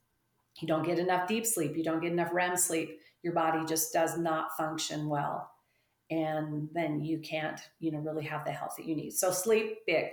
You 0.62 0.68
don't 0.68 0.86
get 0.86 1.00
enough 1.00 1.28
deep 1.28 1.46
sleep, 1.46 1.76
you 1.76 1.84
don't 1.84 2.02
get 2.02 2.12
enough 2.12 2.32
REM 2.32 2.56
sleep, 2.56 2.98
your 3.24 3.34
body 3.34 3.66
just 3.68 3.92
does 3.92 4.18
not 4.18 4.56
function 4.58 5.10
well. 5.10 5.52
And 6.10 6.70
then 6.74 7.04
you 7.04 7.20
can't, 7.20 7.60
you 7.80 7.92
know, 7.92 7.98
really 7.98 8.24
have 8.26 8.46
the 8.46 8.52
health 8.52 8.76
that 8.78 8.86
you 8.86 8.96
need. 8.96 9.12
So 9.12 9.32
sleep 9.32 9.80
big. 9.86 10.06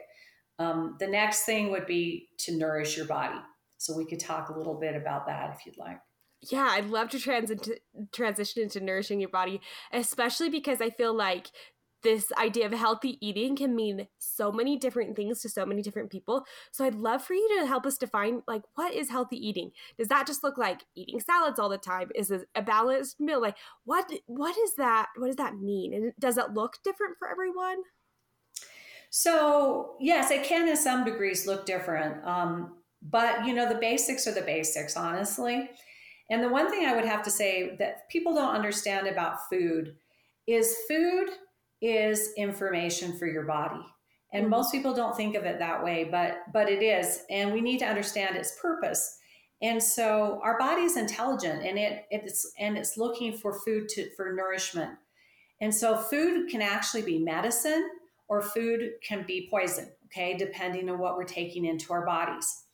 Um, 0.62 0.96
the 0.98 1.06
next 1.06 1.44
thing 1.44 1.70
would 1.70 1.86
be 1.86 2.28
to 2.38 2.56
nourish 2.56 2.96
your 2.96 3.06
body. 3.06 3.38
So 3.78 3.96
we 3.96 4.06
could 4.06 4.20
talk 4.20 4.48
a 4.48 4.56
little 4.56 4.78
bit 4.78 4.94
about 4.94 5.26
that 5.26 5.56
if 5.56 5.66
you'd 5.66 5.76
like 5.76 5.98
yeah, 6.50 6.68
I'd 6.72 6.90
love 6.90 7.08
to 7.10 7.20
trans- 7.20 7.52
transition 8.12 8.62
into 8.62 8.80
nourishing 8.80 9.20
your 9.20 9.28
body, 9.28 9.60
especially 9.92 10.50
because 10.50 10.80
I 10.80 10.90
feel 10.90 11.14
like 11.14 11.50
this 12.02 12.32
idea 12.36 12.66
of 12.66 12.72
healthy 12.72 13.16
eating 13.24 13.54
can 13.54 13.76
mean 13.76 14.08
so 14.18 14.50
many 14.50 14.76
different 14.76 15.14
things 15.14 15.40
to 15.40 15.48
so 15.48 15.64
many 15.64 15.82
different 15.82 16.10
people. 16.10 16.44
So 16.72 16.84
I'd 16.84 16.96
love 16.96 17.22
for 17.22 17.34
you 17.34 17.60
to 17.60 17.66
help 17.66 17.86
us 17.86 17.96
define 17.96 18.42
like 18.48 18.62
what 18.74 18.92
is 18.92 19.08
healthy 19.08 19.36
eating? 19.36 19.70
Does 19.96 20.08
that 20.08 20.26
just 20.26 20.42
look 20.42 20.58
like 20.58 20.84
eating 20.96 21.20
salads 21.20 21.60
all 21.60 21.68
the 21.68 21.78
time? 21.78 22.10
Is 22.16 22.32
it 22.32 22.48
a 22.56 22.62
balanced 22.62 23.20
meal? 23.20 23.40
Like 23.40 23.56
what 23.84 24.10
what 24.26 24.58
is 24.58 24.74
that? 24.78 25.10
What 25.16 25.28
does 25.28 25.36
that 25.36 25.58
mean? 25.58 25.94
And 25.94 26.12
does 26.18 26.38
it 26.38 26.52
look 26.52 26.78
different 26.82 27.18
for 27.20 27.30
everyone? 27.30 27.82
So 29.14 29.96
yes, 30.00 30.30
it 30.30 30.42
can 30.42 30.66
in 30.66 30.76
some 30.76 31.04
degrees 31.04 31.46
look 31.46 31.66
different. 31.66 32.24
Um, 32.26 32.78
but 33.02 33.44
you 33.44 33.52
know 33.52 33.68
the 33.68 33.78
basics 33.78 34.26
are 34.26 34.32
the 34.32 34.40
basics, 34.40 34.96
honestly. 34.96 35.68
And 36.30 36.42
the 36.42 36.48
one 36.48 36.70
thing 36.70 36.86
I 36.86 36.96
would 36.96 37.04
have 37.04 37.22
to 37.24 37.30
say 37.30 37.76
that 37.78 38.08
people 38.08 38.34
don't 38.34 38.54
understand 38.54 39.06
about 39.06 39.50
food 39.50 39.96
is 40.46 40.74
food 40.88 41.28
is 41.82 42.30
information 42.38 43.18
for 43.18 43.26
your 43.26 43.42
body. 43.42 43.84
And 44.32 44.44
mm-hmm. 44.44 44.50
most 44.50 44.72
people 44.72 44.94
don't 44.94 45.14
think 45.14 45.36
of 45.36 45.44
it 45.44 45.58
that 45.58 45.84
way, 45.84 46.04
but 46.04 46.38
but 46.50 46.70
it 46.70 46.82
is. 46.82 47.20
And 47.28 47.52
we 47.52 47.60
need 47.60 47.80
to 47.80 47.86
understand 47.86 48.34
its 48.34 48.58
purpose. 48.62 49.18
And 49.60 49.80
so 49.80 50.40
our 50.42 50.58
body 50.58 50.82
is 50.82 50.96
intelligent 50.96 51.66
and 51.66 51.78
it 51.78 52.06
it's 52.10 52.50
and 52.58 52.78
it's 52.78 52.96
looking 52.96 53.36
for 53.36 53.60
food 53.60 53.90
to 53.90 54.08
for 54.16 54.32
nourishment. 54.32 54.92
And 55.60 55.74
so 55.74 55.98
food 55.98 56.48
can 56.48 56.62
actually 56.62 57.02
be 57.02 57.18
medicine 57.18 57.90
or 58.32 58.40
food 58.40 58.92
can 59.06 59.26
be 59.26 59.46
poison, 59.50 59.92
okay, 60.06 60.34
depending 60.34 60.88
on 60.88 60.98
what 60.98 61.16
we're 61.16 61.24
taking 61.24 61.66
into 61.66 61.92
our 61.92 62.06
bodies. 62.06 62.64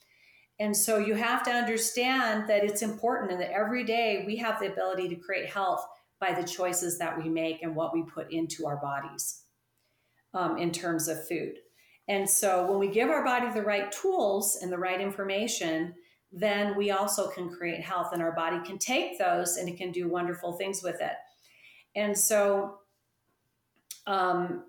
And 0.60 0.76
so 0.76 0.98
you 0.98 1.14
have 1.14 1.42
to 1.42 1.50
understand 1.50 2.48
that 2.48 2.62
it's 2.62 2.82
important 2.82 3.32
and 3.32 3.40
that 3.40 3.50
every 3.50 3.82
day 3.82 4.22
we 4.24 4.36
have 4.36 4.60
the 4.60 4.70
ability 4.70 5.08
to 5.08 5.16
create 5.16 5.50
health 5.50 5.84
by 6.20 6.32
the 6.32 6.46
choices 6.46 6.96
that 7.00 7.20
we 7.20 7.28
make 7.28 7.64
and 7.64 7.74
what 7.74 7.92
we 7.92 8.04
put 8.04 8.30
into 8.30 8.68
our 8.68 8.76
bodies 8.76 9.42
um, 10.32 10.58
in 10.58 10.70
terms 10.70 11.08
of 11.08 11.26
food. 11.26 11.54
And 12.06 12.30
so 12.30 12.64
when 12.70 12.78
we 12.78 12.88
give 12.88 13.10
our 13.10 13.24
body 13.24 13.50
the 13.50 13.62
right 13.62 13.90
tools 13.90 14.60
and 14.62 14.70
the 14.70 14.78
right 14.78 15.00
information, 15.00 15.92
then 16.30 16.76
we 16.76 16.92
also 16.92 17.30
can 17.30 17.50
create 17.50 17.80
health 17.80 18.12
and 18.12 18.22
our 18.22 18.32
body 18.32 18.60
can 18.64 18.78
take 18.78 19.18
those 19.18 19.56
and 19.56 19.68
it 19.68 19.76
can 19.76 19.90
do 19.90 20.08
wonderful 20.08 20.52
things 20.52 20.84
with 20.84 21.00
it. 21.00 21.16
And 21.96 22.16
so 22.16 22.78
um, 24.06 24.62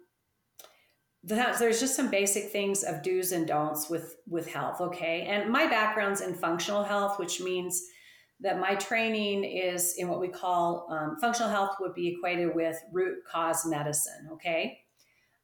there's 1.29 1.79
just 1.79 1.95
some 1.95 2.09
basic 2.09 2.51
things 2.51 2.83
of 2.83 3.01
do's 3.03 3.31
and 3.31 3.47
don'ts 3.47 3.89
with 3.89 4.17
with 4.27 4.47
health 4.47 4.81
okay? 4.81 5.23
And 5.23 5.49
my 5.49 5.67
background's 5.67 6.21
in 6.21 6.33
functional 6.33 6.83
health 6.83 7.19
which 7.19 7.39
means 7.39 7.81
that 8.41 8.59
my 8.59 8.75
training 8.75 9.43
is 9.43 9.95
in 9.97 10.07
what 10.07 10.19
we 10.19 10.27
call 10.27 10.87
um, 10.89 11.17
functional 11.19 11.49
health 11.49 11.75
would 11.79 11.93
be 11.93 12.07
equated 12.07 12.55
with 12.55 12.77
root 12.91 13.19
cause 13.29 13.65
medicine 13.65 14.29
okay? 14.33 14.79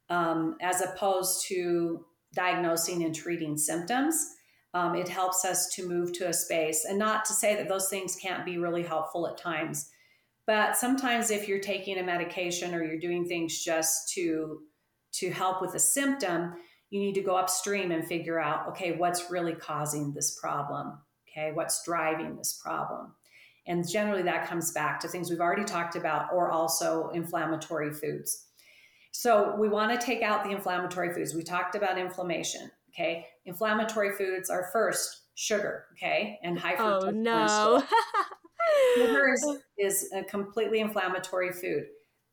Um, 0.09 0.57
as 0.61 0.81
opposed 0.81 1.47
to 1.47 2.05
diagnosing 2.33 3.03
and 3.03 3.15
treating 3.15 3.57
symptoms 3.57 4.33
um, 4.73 4.95
it 4.95 5.07
helps 5.07 5.45
us 5.45 5.69
to 5.75 5.87
move 5.87 6.11
to 6.13 6.27
a 6.27 6.33
space 6.33 6.85
and 6.85 6.99
not 6.99 7.23
to 7.25 7.33
say 7.33 7.55
that 7.55 7.69
those 7.69 7.89
things 7.89 8.17
can't 8.17 8.45
be 8.45 8.57
really 8.57 8.83
helpful 8.83 9.27
at 9.27 9.37
times 9.37 9.89
but 10.47 10.75
sometimes 10.75 11.31
if 11.31 11.47
you're 11.47 11.59
taking 11.59 11.97
a 11.97 12.03
medication 12.03 12.75
or 12.75 12.83
you're 12.83 12.99
doing 12.99 13.25
things 13.25 13.63
just 13.63 14.13
to 14.13 14.59
to 15.19 15.31
help 15.31 15.61
with 15.61 15.75
a 15.75 15.79
symptom, 15.79 16.53
you 16.89 16.99
need 16.99 17.15
to 17.15 17.21
go 17.21 17.35
upstream 17.35 17.91
and 17.91 18.05
figure 18.05 18.39
out 18.39 18.67
okay, 18.69 18.95
what's 18.97 19.31
really 19.31 19.53
causing 19.53 20.13
this 20.13 20.37
problem? 20.39 20.99
Okay, 21.29 21.51
what's 21.51 21.83
driving 21.83 22.35
this 22.35 22.59
problem? 22.63 23.13
And 23.67 23.87
generally, 23.87 24.23
that 24.23 24.47
comes 24.47 24.71
back 24.71 24.99
to 24.99 25.07
things 25.07 25.29
we've 25.29 25.39
already 25.39 25.63
talked 25.63 25.95
about, 25.95 26.31
or 26.31 26.51
also 26.51 27.09
inflammatory 27.09 27.91
foods. 27.91 28.45
So, 29.11 29.55
we 29.57 29.69
want 29.69 29.99
to 29.99 30.05
take 30.05 30.21
out 30.21 30.43
the 30.43 30.51
inflammatory 30.51 31.13
foods. 31.13 31.33
We 31.33 31.43
talked 31.43 31.75
about 31.75 31.97
inflammation. 31.97 32.69
Okay, 32.93 33.25
inflammatory 33.45 34.15
foods 34.15 34.49
are 34.49 34.69
first 34.71 35.23
sugar, 35.35 35.85
okay, 35.93 36.39
and 36.43 36.57
high 36.57 36.75
Oh 36.75 37.01
fructose 37.01 37.01
corn 37.01 37.23
no. 37.23 37.83
Sugar 38.95 39.33
is, 39.33 39.57
is 39.77 40.11
a 40.13 40.23
completely 40.23 40.79
inflammatory 40.79 41.51
food. 41.51 41.85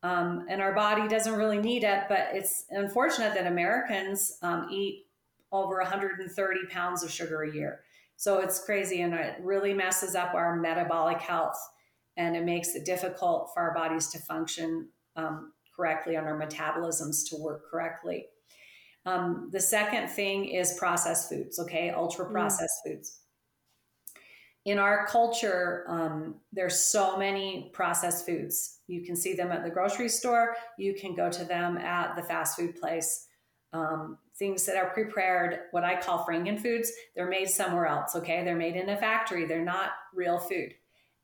Um, 0.03 0.47
and 0.49 0.61
our 0.61 0.75
body 0.75 1.07
doesn't 1.07 1.35
really 1.35 1.59
need 1.59 1.85
it, 1.85 2.05
but 2.09 2.29
it's 2.33 2.65
unfortunate 2.71 3.35
that 3.35 3.47
Americans 3.47 4.39
um, 4.43 4.69
eat 4.71 5.07
over 5.53 5.79
130 5.79 6.67
pounds 6.71 7.05
of 7.05 7.11
sugar 7.11 7.43
a 7.43 7.55
year. 7.55 7.81
So 8.17 8.39
it's 8.39 8.65
crazy 8.65 9.03
and 9.03 9.15
it 9.15 9.37
really 9.41 9.75
messes 9.75 10.15
up 10.15 10.35
our 10.35 10.57
metabolic 10.57 11.21
health 11.21 11.59
and 12.17 12.37
it 12.37 12.45
makes 12.45 12.75
it 12.75 12.85
difficult 12.85 13.51
for 13.55 13.63
our 13.63 13.75
bodies 13.75 14.09
to 14.09 14.19
function 14.19 14.89
um, 15.17 15.53
correctly 15.75 16.17
and 16.17 16.27
our 16.27 16.39
metabolisms 16.39 17.29
to 17.31 17.37
work 17.37 17.71
correctly. 17.71 18.27
Um, 19.05 19.51
the 19.53 19.61
second 19.61 20.09
thing 20.09 20.47
is 20.47 20.77
processed 20.79 21.29
foods, 21.29 21.59
okay? 21.59 21.91
Ultra 21.91 22.31
processed 22.31 22.81
mm. 22.87 22.93
foods 22.93 23.22
in 24.65 24.79
our 24.79 25.07
culture, 25.07 25.85
um, 25.89 26.37
there's 26.53 26.79
so 26.79 27.17
many 27.17 27.71
processed 27.73 28.25
foods. 28.25 28.79
You 28.87 29.03
can 29.03 29.17
see 29.17 29.35
them 29.35 29.51
at 29.51 29.65
the 29.65 29.71
grocery 29.71 30.09
store. 30.09 30.55
You 30.79 30.95
can 30.95 31.15
go 31.15 31.31
to 31.31 31.45
them 31.45 31.79
at 31.79 32.15
the 32.15 32.23
fast 32.23 32.57
food 32.57 32.77
place. 32.77 33.27
Um, 33.73 34.19
things 34.37 34.65
that 34.67 34.77
are 34.77 34.91
prepared, 34.91 35.61
what 35.73 35.83
I 35.83 36.01
call 36.01 36.25
Franken 36.25 36.61
foods, 36.61 36.93
they're 37.17 37.29
made 37.29 37.49
somewhere 37.49 37.87
else. 37.87 38.15
Okay, 38.15 38.45
they're 38.45 38.55
made 38.55 38.77
in 38.77 38.89
a 38.89 38.97
factory. 38.97 39.47
They're 39.47 39.65
not 39.65 39.91
real 40.15 40.39
food. 40.39 40.75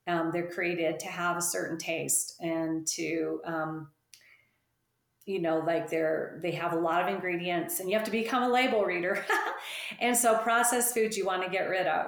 Um, 0.06 0.30
they're 0.32 0.50
created 0.50 0.98
to 1.00 1.06
have 1.08 1.36
a 1.36 1.42
certain 1.42 1.78
taste 1.78 2.40
and 2.40 2.86
to, 2.88 3.40
um, 3.44 3.88
you 5.26 5.40
know, 5.40 5.58
like 5.58 5.90
they're 5.90 6.40
they 6.42 6.52
have 6.52 6.72
a 6.72 6.78
lot 6.78 7.02
of 7.02 7.14
ingredients, 7.14 7.80
and 7.80 7.90
you 7.90 7.96
have 7.96 8.06
to 8.06 8.10
become 8.10 8.42
a 8.42 8.48
label 8.48 8.84
reader. 8.84 9.24
and 10.00 10.16
so, 10.16 10.38
processed 10.38 10.94
foods 10.94 11.18
you 11.18 11.26
want 11.26 11.44
to 11.44 11.50
get 11.50 11.68
rid 11.68 11.86
of 11.86 12.06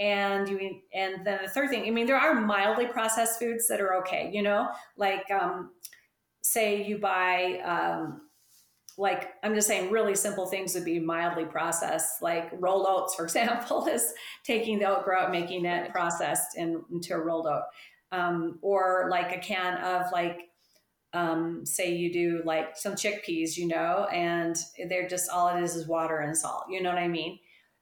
and 0.00 0.48
you 0.48 0.80
and 0.94 1.24
then 1.24 1.38
the 1.42 1.48
third 1.48 1.68
thing 1.68 1.86
i 1.86 1.90
mean 1.90 2.06
there 2.06 2.16
are 2.16 2.34
mildly 2.34 2.86
processed 2.86 3.38
foods 3.38 3.68
that 3.68 3.80
are 3.80 3.94
okay 3.96 4.30
you 4.32 4.42
know? 4.42 4.68
Like 4.96 5.30
um, 5.30 5.70
say 6.42 6.84
you 6.84 6.98
buy 6.98 7.60
um, 7.64 8.22
like 8.98 9.30
i'm 9.42 9.54
just 9.54 9.68
saying 9.68 9.90
really 9.90 10.14
simple 10.14 10.46
things 10.46 10.74
would 10.74 10.84
be 10.84 10.98
mildly 10.98 11.44
processed 11.44 12.22
like 12.22 12.50
rolled 12.54 12.86
oats 12.88 13.14
for 13.14 13.24
example 13.24 13.86
is 13.86 14.12
taking 14.44 14.78
the 14.78 14.86
oat 14.86 15.04
groat 15.04 15.30
making 15.30 15.64
it 15.64 15.90
processed 15.92 16.56
in, 16.56 16.82
into 16.90 17.14
a 17.14 17.18
rolled 17.18 17.46
oat 17.46 17.62
um, 18.12 18.58
or 18.62 19.08
like 19.10 19.36
a 19.36 19.38
can 19.38 19.76
of 19.78 20.10
like 20.12 20.40
um, 21.12 21.66
say 21.66 21.92
you 21.92 22.12
do 22.12 22.40
like 22.44 22.76
some 22.76 22.94
chickpeas 22.94 23.56
you 23.56 23.66
know 23.66 24.06
and 24.12 24.56
they're 24.88 25.08
just 25.08 25.28
all 25.30 25.48
it 25.48 25.62
is 25.62 25.74
is 25.74 25.88
water 25.88 26.18
and 26.18 26.36
salt 26.36 26.64
you 26.70 26.82
know 26.82 26.88
what 26.90 26.98
i 26.98 27.08
mean 27.08 27.38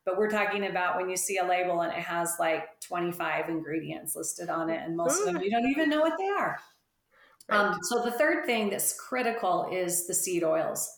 but 0.09 0.17
we're 0.17 0.31
talking 0.31 0.67
about 0.67 0.97
when 0.97 1.11
you 1.11 1.19
see 1.19 1.37
a 1.37 1.45
label 1.45 1.83
and 1.83 1.93
it 1.93 1.99
has 1.99 2.37
like 2.41 2.81
25 2.81 3.51
ingredients 3.51 4.17
listed 4.17 4.49
on 4.49 4.71
it, 4.71 4.81
and 4.83 4.97
most 4.97 5.21
of 5.21 5.27
them 5.27 5.43
you 5.43 5.51
don't 5.51 5.69
even 5.69 5.91
know 5.91 6.01
what 6.01 6.17
they 6.17 6.29
are. 6.29 6.57
Right. 7.51 7.61
Um, 7.61 7.79
so 7.83 8.03
the 8.03 8.13
third 8.13 8.47
thing 8.47 8.71
that's 8.71 8.99
critical 8.99 9.69
is 9.71 10.07
the 10.07 10.15
seed 10.15 10.45
oils. 10.45 10.91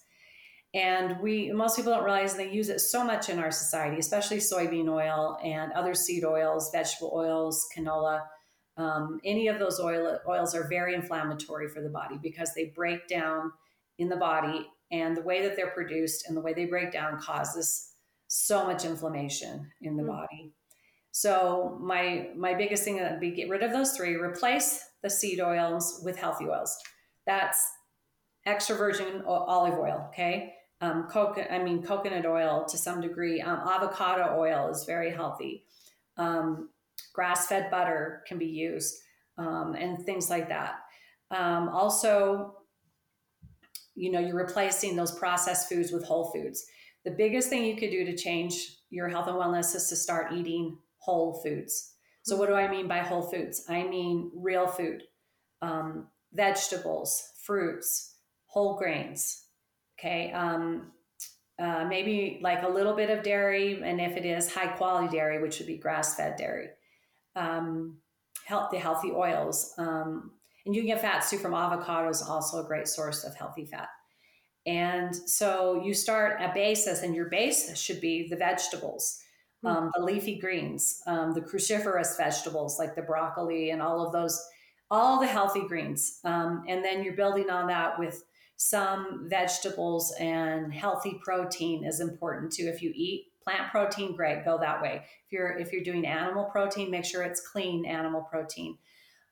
And 0.75 1.19
we 1.21 1.51
most 1.51 1.75
people 1.75 1.93
don't 1.93 2.05
realize 2.05 2.37
they 2.37 2.53
use 2.53 2.69
it 2.69 2.79
so 2.79 3.03
much 3.03 3.29
in 3.29 3.41
our 3.41 3.51
society, 3.51 3.99
especially 3.99 4.37
soybean 4.37 4.89
oil 4.89 5.37
and 5.43 5.73
other 5.73 5.95
seed 5.95 6.25
oils, 6.25 6.71
vegetable 6.73 7.11
oils, 7.13 7.67
canola. 7.77 8.21
Um, 8.77 9.19
any 9.25 9.49
of 9.49 9.59
those 9.59 9.81
oil, 9.81 10.21
oils 10.29 10.55
are 10.55 10.69
very 10.69 10.95
inflammatory 10.95 11.69
for 11.69 11.83
the 11.83 11.89
body 11.89 12.17
because 12.23 12.55
they 12.55 12.67
break 12.77 13.09
down 13.09 13.51
in 13.99 14.09
the 14.09 14.17
body, 14.17 14.69
and 14.93 15.17
the 15.17 15.23
way 15.23 15.43
that 15.43 15.57
they're 15.57 15.73
produced 15.73 16.29
and 16.29 16.37
the 16.37 16.41
way 16.41 16.55
they 16.55 16.67
break 16.67 16.93
down 16.93 17.21
causes 17.21 17.90
so 18.33 18.65
much 18.65 18.85
inflammation 18.85 19.67
in 19.83 19.97
the 19.97 20.05
mm. 20.05 20.09
body. 20.09 20.53
So 21.11 21.77
my 21.81 22.29
my 22.37 22.55
biggest 22.55 22.85
thing 22.85 23.01
would 23.01 23.19
be 23.19 23.33
get 23.33 23.49
rid 23.49 23.65
of 23.65 23.73
those 23.73 23.93
three, 23.93 24.15
replace 24.15 24.85
the 25.03 25.11
seed 25.11 25.41
oils 25.41 26.01
with 26.05 26.17
healthy 26.17 26.45
oils. 26.45 26.77
That's 27.27 27.61
extra 28.47 28.77
virgin 28.77 29.23
olive 29.27 29.75
oil, 29.75 30.07
okay? 30.09 30.55
Um, 30.81 31.09
coconut, 31.11 31.51
I 31.51 31.59
mean 31.59 31.83
coconut 31.83 32.25
oil 32.25 32.65
to 32.67 32.79
some 32.79 33.01
degree. 33.01 33.41
Um, 33.41 33.59
avocado 33.69 34.39
oil 34.39 34.69
is 34.69 34.85
very 34.85 35.11
healthy. 35.13 35.65
Um, 36.17 36.71
grass-fed 37.13 37.69
butter 37.71 38.23
can 38.29 38.39
be 38.39 38.47
used, 38.47 38.97
um, 39.39 39.75
and 39.75 40.07
things 40.07 40.31
like 40.31 40.49
that. 40.51 40.77
Um, 41.33 41.69
also, 41.69 42.55
you 43.97 44.13
know, 44.13 44.21
you're 44.21 44.37
replacing 44.37 44.95
those 44.95 45.19
processed 45.19 45.69
foods 45.69 45.91
with 45.91 46.05
whole 46.05 46.31
foods 46.31 46.65
the 47.05 47.11
biggest 47.11 47.49
thing 47.49 47.65
you 47.65 47.77
could 47.77 47.91
do 47.91 48.05
to 48.05 48.17
change 48.17 48.77
your 48.91 49.09
health 49.09 49.29
and 49.29 49.37
wellness 49.37 49.75
is 49.75 49.89
to 49.89 49.97
start 49.97 50.33
eating 50.33 50.77
whole 50.99 51.41
foods. 51.43 51.95
So, 52.23 52.37
what 52.37 52.49
do 52.49 52.55
I 52.55 52.71
mean 52.71 52.89
by 52.89 52.99
whole 52.99 53.23
foods? 53.23 53.65
I 53.69 53.83
mean 53.85 54.31
real 54.35 54.67
food, 54.67 55.03
um, 55.63 56.09
vegetables, 56.33 57.23
fruits, 57.45 58.17
whole 58.47 58.77
grains. 58.77 59.45
Okay. 59.99 60.33
Um, 60.33 60.93
uh, 61.61 61.85
maybe 61.85 62.41
like 62.43 62.63
a 62.63 62.69
little 62.69 62.95
bit 62.95 63.11
of 63.11 63.23
dairy, 63.23 63.83
and 63.83 64.01
if 64.01 64.17
it 64.17 64.25
is 64.25 64.53
high 64.53 64.69
quality 64.69 65.15
dairy, 65.15 65.43
which 65.43 65.59
would 65.59 65.67
be 65.67 65.77
grass 65.77 66.15
fed 66.15 66.37
dairy, 66.37 66.69
um, 67.37 67.99
healthy, 68.47 68.79
healthy 68.79 69.11
oils. 69.11 69.75
Um, 69.77 70.33
and 70.65 70.75
you 70.75 70.83
can 70.83 70.89
get 70.89 71.03
fats 71.03 71.31
too 71.31 71.39
from 71.39 71.53
avocados, 71.53 72.27
also 72.27 72.65
a 72.65 72.67
great 72.67 72.89
source 72.89 73.25
of 73.25 73.35
healthy 73.35 73.67
fat. 73.67 73.89
And 74.67 75.15
so 75.15 75.83
you 75.85 75.95
start 75.95 76.41
a 76.41 76.53
basis, 76.53 77.03
and 77.03 77.15
your 77.15 77.29
basis 77.29 77.79
should 77.79 78.01
be 78.01 78.29
the 78.29 78.37
vegetables, 78.37 79.21
mm-hmm. 79.65 79.77
um, 79.77 79.91
the 79.95 80.03
leafy 80.03 80.39
greens, 80.39 81.03
um, 81.07 81.33
the 81.33 81.41
cruciferous 81.41 82.17
vegetables 82.17 82.79
like 82.79 82.95
the 82.95 83.03
broccoli 83.03 83.71
and 83.71 83.81
all 83.81 84.05
of 84.05 84.13
those, 84.13 84.41
all 84.91 85.21
the 85.21 85.27
healthy 85.27 85.67
greens. 85.67 86.21
Um, 86.25 86.65
and 86.69 86.85
then 86.85 87.03
you're 87.03 87.17
building 87.17 87.49
on 87.49 87.67
that 87.69 87.99
with 87.99 88.23
some 88.57 89.27
vegetables 89.31 90.15
and 90.21 90.73
healthy 90.73 91.19
protein 91.25 91.83
is 91.83 92.01
important 92.01 92.53
too. 92.53 92.69
If 92.69 92.83
you 92.83 92.93
eat 92.95 93.29
plant 93.43 93.71
protein, 93.71 94.15
great, 94.15 94.45
go 94.45 94.59
that 94.59 94.83
way. 94.83 95.03
If 95.27 95.33
you're 95.33 95.59
if 95.59 95.73
you're 95.73 95.83
doing 95.83 96.07
animal 96.07 96.45
protein, 96.45 96.91
make 96.91 97.07
sure 97.07 97.23
it's 97.23 97.41
clean 97.41 97.87
animal 97.87 98.21
protein. 98.21 98.77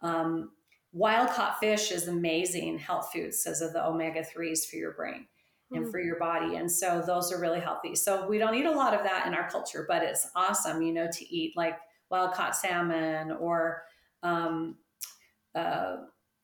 Um, 0.01 0.53
wild 0.93 1.31
caught 1.31 1.59
fish 1.61 1.93
is 1.93 2.09
amazing 2.09 2.79
health 2.79 3.11
food 3.13 3.35
says 3.35 3.61
of 3.61 3.73
the 3.73 3.87
omega 3.87 4.23
3s 4.23 4.67
for 4.67 4.77
your 4.77 4.93
brain 4.93 5.27
and 5.73 5.87
mm. 5.87 5.91
for 5.91 6.01
your 6.01 6.19
body. 6.19 6.57
And 6.57 6.71
so 6.71 7.03
those 7.07 7.31
are 7.33 7.41
really 7.41 7.61
healthy. 7.61 7.95
So 7.95 8.27
we 8.27 8.39
don't 8.39 8.55
eat 8.55 8.65
a 8.65 8.73
lot 8.73 8.95
of 8.95 9.03
that 9.03 9.27
in 9.27 9.35
our 9.35 9.51
culture 9.51 9.85
but 9.89 10.03
it's 10.03 10.31
awesome 10.35 10.83
you 10.83 10.93
know 10.93 11.09
to 11.13 11.35
eat 11.35 11.57
like 11.57 11.79
wild 12.11 12.33
caught 12.33 12.57
salmon 12.57 13.33
or 13.33 13.83
um, 14.23 14.77
uh, 15.55 15.97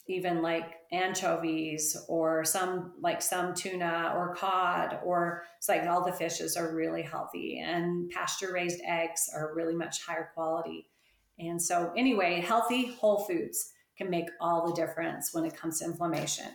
even 0.07 0.43
like 0.43 0.75
anchovies 0.93 1.97
or 2.09 2.45
some 2.45 2.93
like 3.01 3.23
some 3.23 3.55
tuna 3.55 4.13
or 4.17 4.35
cod 4.35 4.99
or 5.05 5.45
it's 5.57 5.69
like 5.69 5.87
all 5.87 6.05
the 6.05 6.13
fishes 6.13 6.57
are 6.57 6.75
really 6.75 7.03
healthy. 7.03 7.59
And 7.65 8.11
pasture 8.11 8.53
raised 8.53 8.81
eggs 8.87 9.31
are 9.35 9.55
really 9.55 9.75
much 9.75 10.05
higher 10.05 10.31
quality. 10.35 10.91
And 11.39 11.61
so 11.61 11.93
anyway 11.97 12.41
healthy 12.41 12.95
whole 12.95 13.25
foods 13.25 13.73
can 13.97 14.11
make 14.11 14.27
all 14.41 14.67
the 14.67 14.75
difference 14.75 15.31
when 15.33 15.45
it 15.45 15.57
comes 15.57 15.79
to 15.79 15.87
inflammation. 15.87 16.47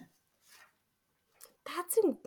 That's 1.66 1.98
in, 1.98 2.18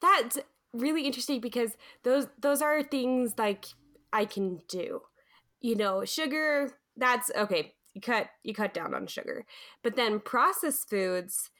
that's 0.00 0.38
really 0.72 1.06
interesting 1.06 1.40
because 1.40 1.76
those 2.04 2.28
those 2.40 2.62
are 2.62 2.82
things 2.82 3.34
like 3.38 3.66
I 4.12 4.24
can 4.24 4.60
do. 4.68 5.00
You 5.60 5.76
know, 5.76 6.04
sugar, 6.04 6.70
that's 6.96 7.30
okay. 7.36 7.74
You 7.94 8.00
cut 8.00 8.28
you 8.42 8.54
cut 8.54 8.74
down 8.74 8.94
on 8.94 9.06
sugar. 9.06 9.44
But 9.82 9.96
then 9.96 10.20
processed 10.20 10.88
foods, 10.88 11.50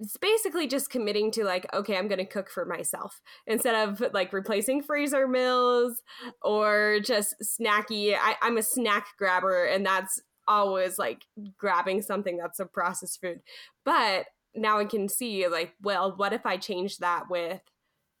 it's 0.00 0.16
basically 0.16 0.66
just 0.66 0.90
committing 0.90 1.30
to 1.32 1.44
like 1.44 1.66
okay 1.74 1.96
i'm 1.96 2.08
going 2.08 2.18
to 2.18 2.24
cook 2.24 2.48
for 2.48 2.64
myself 2.64 3.20
instead 3.46 3.74
of 3.74 4.02
like 4.12 4.32
replacing 4.32 4.82
freezer 4.82 5.26
meals 5.26 6.02
or 6.42 7.00
just 7.02 7.34
snacky 7.42 8.14
I, 8.18 8.36
i'm 8.42 8.58
a 8.58 8.62
snack 8.62 9.08
grabber 9.18 9.64
and 9.64 9.84
that's 9.84 10.20
always 10.48 10.98
like 10.98 11.24
grabbing 11.56 12.02
something 12.02 12.36
that's 12.36 12.58
a 12.58 12.66
processed 12.66 13.20
food. 13.20 13.40
But 13.84 14.26
now 14.54 14.78
I 14.78 14.84
can 14.84 15.08
see 15.08 15.46
like, 15.46 15.74
well, 15.82 16.14
what 16.16 16.32
if 16.32 16.44
I 16.46 16.56
change 16.56 16.98
that 16.98 17.30
with 17.30 17.60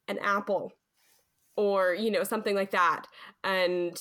an 0.06 0.18
apple 0.18 0.72
or, 1.56 1.94
you 1.94 2.10
know, 2.10 2.22
something 2.22 2.54
like 2.54 2.70
that 2.70 3.06
and 3.42 4.00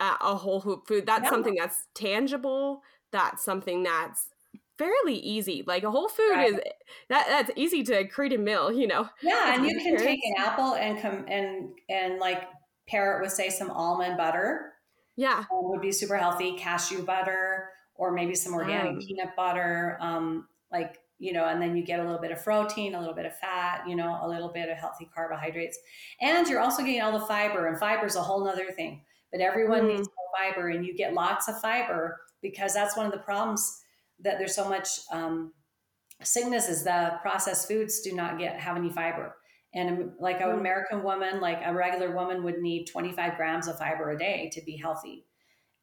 uh, 0.00 0.16
a 0.20 0.34
whole 0.34 0.82
food. 0.86 1.06
That's 1.06 1.24
yeah. 1.24 1.30
something 1.30 1.54
that's 1.54 1.86
tangible. 1.94 2.82
That's 3.12 3.44
something 3.44 3.82
that's 3.82 4.28
fairly 4.76 5.14
easy. 5.14 5.62
Like 5.66 5.84
a 5.84 5.90
whole 5.90 6.08
food 6.08 6.30
right. 6.32 6.52
is 6.52 6.60
that 7.08 7.26
that's 7.28 7.50
easy 7.56 7.82
to 7.84 8.06
create 8.08 8.32
a 8.32 8.38
meal, 8.38 8.72
you 8.72 8.86
know. 8.86 9.08
Yeah, 9.22 9.54
and 9.54 9.66
you 9.66 9.78
can 9.78 9.96
take 9.96 10.20
an 10.24 10.34
apple 10.38 10.74
and 10.74 11.00
come 11.00 11.24
and 11.28 11.70
and 11.88 12.18
like 12.18 12.42
pair 12.88 13.18
it 13.18 13.22
with 13.22 13.32
say 13.32 13.48
some 13.48 13.70
almond 13.70 14.16
butter 14.16 14.74
yeah. 15.16 15.44
Um, 15.50 15.70
would 15.70 15.80
be 15.80 15.92
super 15.92 16.16
healthy. 16.16 16.56
Cashew 16.56 17.02
butter 17.02 17.55
or 17.98 18.12
maybe 18.12 18.34
some 18.34 18.54
organic 18.54 18.92
um. 18.92 18.98
peanut 18.98 19.36
butter. 19.36 19.98
Um, 20.00 20.48
like, 20.72 20.98
you 21.18 21.32
know, 21.32 21.46
and 21.46 21.62
then 21.62 21.76
you 21.76 21.82
get 21.82 22.00
a 22.00 22.02
little 22.02 22.20
bit 22.20 22.30
of 22.30 22.42
protein, 22.44 22.94
a 22.94 23.00
little 23.00 23.14
bit 23.14 23.24
of 23.24 23.36
fat, 23.38 23.82
you 23.88 23.96
know, 23.96 24.18
a 24.22 24.28
little 24.28 24.50
bit 24.50 24.68
of 24.68 24.76
healthy 24.76 25.08
carbohydrates. 25.14 25.78
And 26.20 26.46
you're 26.46 26.60
also 26.60 26.82
getting 26.82 27.00
all 27.00 27.18
the 27.18 27.24
fiber, 27.24 27.68
and 27.68 27.78
fiber 27.78 28.06
is 28.06 28.16
a 28.16 28.22
whole 28.22 28.44
nother 28.44 28.70
thing. 28.72 29.02
but 29.32 29.40
everyone 29.40 29.82
mm. 29.82 29.96
needs 29.96 30.08
fiber, 30.36 30.68
and 30.68 30.84
you 30.84 30.94
get 30.94 31.14
lots 31.14 31.48
of 31.48 31.60
fiber 31.60 32.20
because 32.42 32.74
that's 32.74 32.96
one 32.96 33.06
of 33.06 33.12
the 33.12 33.18
problems 33.18 33.80
that 34.20 34.38
there's 34.38 34.54
so 34.54 34.68
much 34.68 34.88
um, 35.12 35.52
sickness 36.22 36.68
is 36.68 36.84
the 36.84 37.18
processed 37.22 37.68
foods 37.68 38.00
do 38.00 38.12
not 38.12 38.38
get 38.38 38.58
have 38.58 38.76
any 38.76 38.90
fiber. 38.90 39.36
And 39.74 40.12
like 40.18 40.40
an 40.40 40.48
mm. 40.48 40.58
American 40.58 41.02
woman, 41.02 41.40
like 41.40 41.60
a 41.64 41.74
regular 41.74 42.14
woman 42.14 42.42
would 42.44 42.60
need 42.60 42.86
25 42.86 43.36
grams 43.36 43.68
of 43.68 43.78
fiber 43.78 44.10
a 44.10 44.18
day 44.18 44.50
to 44.54 44.62
be 44.62 44.76
healthy. 44.76 45.26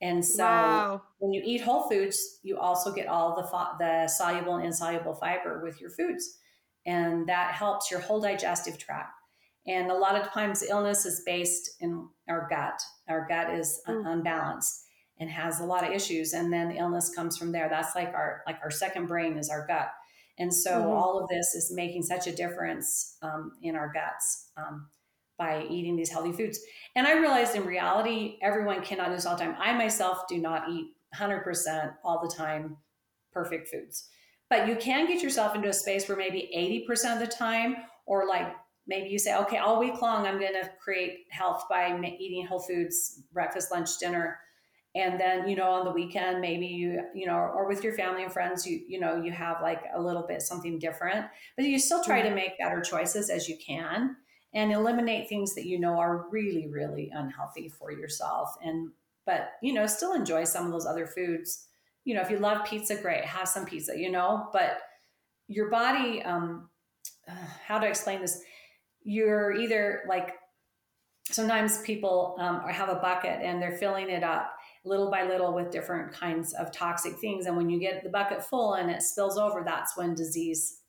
And 0.04 0.26
so 0.26 0.44
wow. 0.44 1.02
when 1.20 1.32
you 1.32 1.42
eat 1.46 1.62
whole 1.62 1.90
foods, 1.90 2.40
you 2.44 2.58
also 2.58 2.92
get 2.92 3.08
all 3.08 3.38
the 3.38 3.44
the 3.80 4.10
soluble 4.10 4.56
and 4.56 4.66
insoluble 4.66 5.16
fiber 5.16 5.62
with 5.64 5.80
your 5.80 5.92
foods. 5.92 6.40
And 6.86 7.26
that 7.30 7.54
helps 7.54 7.90
your 7.90 8.02
whole 8.02 8.20
digestive 8.20 8.78
tract. 8.78 9.14
And 9.66 9.90
a 9.90 9.98
lot 9.98 10.20
of 10.20 10.30
times 10.30 10.62
illness 10.62 11.06
is 11.06 11.24
based 11.26 11.78
in 11.80 12.10
our 12.28 12.48
gut. 12.50 12.82
Our 13.08 13.26
gut 13.30 13.54
is 13.58 13.80
mm. 13.88 14.06
unbalanced 14.06 14.84
and 15.22 15.30
has 15.30 15.62
a 15.62 15.66
lot 15.66 15.88
of 15.88 15.94
issues 15.94 16.34
and 16.34 16.52
then 16.52 16.68
the 16.68 16.80
illness 16.80 17.16
comes 17.16 17.38
from 17.38 17.54
there. 17.54 17.70
That's 17.70 17.96
like 17.96 18.10
our 18.10 18.44
like 18.46 18.58
our 18.62 18.72
second 18.72 19.06
brain 19.06 19.38
is 19.38 19.50
our 19.50 19.66
gut. 19.66 19.90
And 20.38 20.54
so 20.54 20.82
mm-hmm. 20.82 20.90
all 20.90 21.24
of 21.24 21.30
this 21.30 21.56
is 21.56 21.72
making 21.74 22.04
such 22.04 22.28
a 22.28 22.36
difference 22.36 23.16
um, 23.22 23.54
in 23.62 23.78
our 23.78 23.90
guts 23.94 24.50
um, 24.58 24.90
by 25.38 25.66
eating 25.70 25.96
these 25.96 26.10
healthy 26.10 26.32
foods. 26.32 26.60
And 26.96 27.08
I 27.08 27.20
realized 27.20 27.56
in 27.56 27.66
reality, 27.66 28.38
everyone 28.42 28.84
cannot 28.84 29.08
do 29.08 29.16
this 29.16 29.26
all 29.26 29.36
the 29.36 29.44
time. 29.44 29.56
I 29.60 29.74
myself 29.74 30.28
do 30.28 30.38
not 30.38 30.70
eat 30.70 30.92
100% 31.16 31.94
all 32.04 32.22
the 32.22 32.34
time 32.34 32.78
perfect 33.32 33.70
foods. 33.70 34.10
But 34.50 34.68
you 34.68 34.76
can 34.76 35.08
get 35.08 35.24
yourself 35.24 35.56
into 35.56 35.70
a 35.70 35.74
space 35.74 36.08
where 36.08 36.18
maybe 36.18 36.86
80% 36.88 37.14
of 37.14 37.20
the 37.20 37.28
time, 37.28 37.78
or 38.06 38.28
like 38.28 38.54
maybe 38.86 39.10
you 39.10 39.18
say, 39.18 39.36
okay, 39.38 39.58
all 39.58 39.80
week 39.80 40.02
long, 40.02 40.28
I'm 40.28 40.40
going 40.40 40.54
to 40.54 40.70
create 40.84 41.26
health 41.30 41.64
by 41.70 41.98
eating 42.20 42.46
whole 42.46 42.60
foods, 42.60 43.24
breakfast, 43.34 43.72
lunch, 43.72 43.98
dinner 44.00 44.38
and 44.96 45.20
then 45.20 45.48
you 45.48 45.56
know 45.56 45.72
on 45.72 45.86
the 45.86 45.92
weekend 45.92 46.40
maybe 46.40 46.66
you 46.66 47.02
you 47.14 47.26
know 47.26 47.36
or 47.36 47.68
with 47.68 47.84
your 47.84 47.94
family 47.94 48.24
and 48.24 48.32
friends 48.32 48.66
you 48.66 48.84
you 48.88 49.00
know 49.00 49.22
you 49.22 49.32
have 49.32 49.62
like 49.62 49.82
a 49.96 50.02
little 50.02 50.26
bit 50.28 50.42
something 50.42 50.80
different 50.80 51.26
but 51.56 51.66
you 51.66 51.80
still 51.80 52.04
try 52.04 52.22
to 52.22 52.28
mm-hmm. 52.28 52.36
make 52.36 52.60
better 52.60 52.82
choices 52.82 53.30
as 53.30 53.48
you 53.48 53.58
can 53.66 54.16
and 54.54 54.72
eliminate 54.72 55.28
things 55.28 55.56
that 55.56 55.66
you 55.66 55.80
know 55.80 55.98
are 56.00 56.28
really 56.32 56.68
really 56.68 57.10
unhealthy 57.14 57.70
for 57.70 57.92
yourself 57.92 58.56
and 58.64 58.90
but 59.26 59.52
you 59.62 59.74
know 59.74 59.86
still 59.86 60.14
enjoy 60.14 60.44
some 60.44 60.66
of 60.66 60.72
those 60.72 60.86
other 60.86 61.08
foods 61.08 61.68
you 62.06 62.14
know 62.14 62.22
if 62.22 62.30
you 62.30 62.38
love 62.38 62.66
pizza 62.66 62.96
great 62.96 63.26
have 63.26 63.48
some 63.48 63.66
pizza 63.66 63.98
you 63.98 64.12
know 64.12 64.48
but 64.54 64.80
your 65.48 65.70
body 65.70 66.22
um 66.24 66.70
how 67.66 67.80
to 67.80 67.88
explain 67.88 68.22
this 68.22 68.42
you're 69.04 69.54
either 69.54 70.04
like 70.08 70.34
sometimes 71.32 71.82
people 71.82 72.36
um, 72.40 72.62
have 72.68 72.90
a 72.90 72.96
bucket 72.96 73.40
and 73.42 73.62
they're 73.62 73.78
filling 73.78 74.10
it 74.10 74.24
up 74.24 74.54
little 74.86 75.10
by 75.10 75.24
little 75.24 75.54
with 75.54 75.72
different 75.72 76.12
kinds 76.12 76.54
of 76.54 76.72
toxic 76.72 77.18
things. 77.20 77.46
And 77.46 77.56
when 77.56 77.70
you 77.70 77.80
get 77.80 78.04
the 78.04 78.10
bucket 78.10 78.44
full 78.44 78.74
and 78.74 78.90
it 78.90 79.02
spills 79.02 79.38
over, 79.38 79.64
that's 79.66 79.96
when 79.96 80.14
disease 80.14 80.80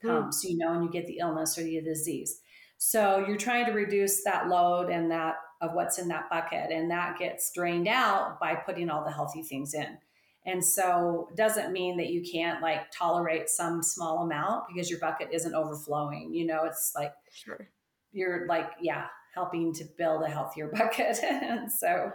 hmm. 0.00 0.08
comes, 0.08 0.44
mm. 0.44 0.50
you 0.50 0.58
know, 0.58 0.72
and 0.72 0.84
you 0.84 0.90
get 0.90 1.06
the 1.06 1.18
illness 1.18 1.58
or 1.58 1.62
the 1.62 1.80
disease. 1.82 2.40
So 2.84 3.24
you're 3.28 3.36
trying 3.36 3.66
to 3.66 3.72
reduce 3.72 4.24
that 4.24 4.48
load 4.48 4.90
and 4.90 5.08
that 5.12 5.36
of 5.60 5.72
what's 5.72 6.00
in 6.00 6.08
that 6.08 6.28
bucket. 6.28 6.72
And 6.72 6.90
that 6.90 7.16
gets 7.16 7.52
drained 7.52 7.86
out 7.86 8.40
by 8.40 8.56
putting 8.56 8.90
all 8.90 9.04
the 9.04 9.12
healthy 9.12 9.44
things 9.44 9.72
in. 9.72 9.98
And 10.46 10.64
so 10.64 11.28
it 11.30 11.36
doesn't 11.36 11.70
mean 11.70 11.96
that 11.98 12.08
you 12.08 12.24
can't 12.28 12.60
like 12.60 12.90
tolerate 12.90 13.48
some 13.48 13.84
small 13.84 14.24
amount 14.24 14.64
because 14.66 14.90
your 14.90 14.98
bucket 14.98 15.28
isn't 15.30 15.54
overflowing. 15.54 16.34
You 16.34 16.44
know, 16.44 16.64
it's 16.64 16.90
like 16.96 17.12
sure. 17.30 17.68
you're 18.10 18.48
like, 18.48 18.72
yeah, 18.80 19.06
helping 19.32 19.72
to 19.74 19.84
build 19.96 20.24
a 20.24 20.28
healthier 20.28 20.66
bucket. 20.74 21.22
and 21.22 21.70
so 21.70 22.10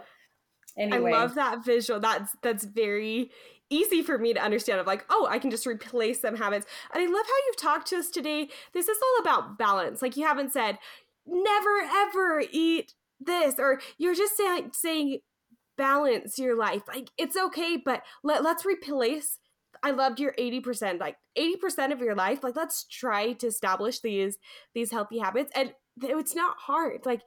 Anyway. 0.78 1.12
I 1.12 1.18
love 1.18 1.34
that 1.34 1.64
visual. 1.64 1.98
That's 1.98 2.36
that's 2.40 2.64
very 2.64 3.30
easy 3.70 4.02
for 4.02 4.18
me 4.18 4.32
to 4.34 4.42
understand 4.42 4.80
of 4.80 4.86
like, 4.86 5.04
oh, 5.10 5.26
I 5.30 5.38
can 5.38 5.50
just 5.50 5.66
replace 5.66 6.20
some 6.20 6.36
habits. 6.36 6.66
And 6.92 7.02
I 7.02 7.06
love 7.06 7.26
how 7.26 7.46
you've 7.46 7.56
talked 7.56 7.88
to 7.88 7.96
us 7.96 8.10
today. 8.10 8.48
This 8.72 8.88
is 8.88 8.98
all 9.02 9.22
about 9.22 9.58
balance. 9.58 10.02
Like 10.02 10.16
you 10.16 10.26
haven't 10.26 10.52
said, 10.52 10.78
never 11.26 11.80
ever 11.92 12.42
eat 12.50 12.94
this, 13.20 13.54
or 13.58 13.80
you're 13.98 14.14
just 14.14 14.36
saying 14.36 14.70
saying 14.72 15.18
balance 15.76 16.38
your 16.38 16.56
life. 16.56 16.82
Like 16.88 17.10
it's 17.18 17.36
okay, 17.36 17.76
but 17.76 18.02
let, 18.22 18.42
let's 18.42 18.64
replace 18.64 19.38
I 19.82 19.92
loved 19.92 20.20
your 20.20 20.32
80%, 20.32 20.98
like 21.00 21.16
80% 21.36 21.92
of 21.92 22.00
your 22.00 22.14
life. 22.14 22.42
Like 22.42 22.56
let's 22.56 22.84
try 22.84 23.32
to 23.34 23.46
establish 23.46 24.00
these 24.00 24.38
these 24.74 24.90
healthy 24.90 25.18
habits. 25.18 25.52
And 25.54 25.72
it's 26.02 26.34
not 26.34 26.56
hard. 26.58 27.04
Like 27.04 27.22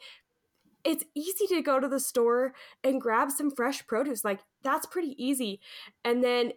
it's 0.84 1.04
easy 1.16 1.48
to 1.48 1.62
go 1.62 1.80
to 1.80 1.88
the 1.88 2.00
store 2.00 2.54
and 2.84 3.02
grab 3.02 3.32
some 3.32 3.52
fresh 3.52 3.86
produce. 3.86 4.24
Like 4.24 4.40
that's 4.64 4.86
pretty 4.86 5.16
easy. 5.24 5.60
And 6.04 6.24
then 6.24 6.54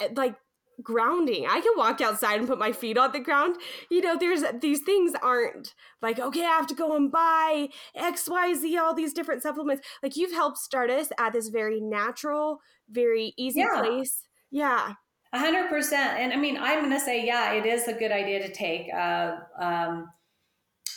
eh, 0.00 0.08
like 0.14 0.36
grounding. 0.82 1.46
I 1.46 1.60
can 1.60 1.72
walk 1.76 2.00
outside 2.00 2.38
and 2.38 2.48
put 2.48 2.58
my 2.58 2.72
feet 2.72 2.98
on 2.98 3.12
the 3.12 3.20
ground. 3.20 3.56
You 3.90 4.02
know, 4.02 4.16
there's 4.18 4.42
these 4.60 4.80
things 4.82 5.12
aren't 5.22 5.74
like, 6.02 6.18
okay, 6.18 6.44
I 6.44 6.50
have 6.50 6.66
to 6.68 6.74
go 6.74 6.94
and 6.96 7.10
buy 7.10 7.68
XYZ, 7.96 8.78
all 8.78 8.94
these 8.94 9.12
different 9.12 9.42
supplements. 9.42 9.86
Like 10.02 10.16
you've 10.16 10.32
helped 10.32 10.58
start 10.58 10.90
us 10.90 11.08
at 11.18 11.32
this 11.32 11.48
very 11.48 11.80
natural, 11.80 12.60
very 12.90 13.32
easy 13.36 13.60
yeah. 13.60 13.80
place. 13.80 14.22
Yeah. 14.50 14.94
A 15.32 15.38
hundred 15.38 15.68
percent. 15.68 16.18
And 16.18 16.32
I 16.32 16.36
mean, 16.36 16.56
I'm 16.56 16.80
going 16.80 16.92
to 16.92 17.00
say, 17.00 17.26
yeah, 17.26 17.52
it 17.52 17.66
is 17.66 17.88
a 17.88 17.92
good 17.92 18.12
idea 18.12 18.46
to 18.46 18.52
take, 18.52 18.88
uh, 18.94 19.36
um, 19.58 20.08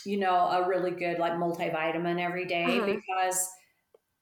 you 0.06 0.18
know, 0.18 0.34
a 0.34 0.68
really 0.68 0.92
good 0.92 1.18
like 1.18 1.32
multivitamin 1.32 2.20
every 2.20 2.46
day 2.46 2.64
uh-huh. 2.64 2.86
because 2.86 3.48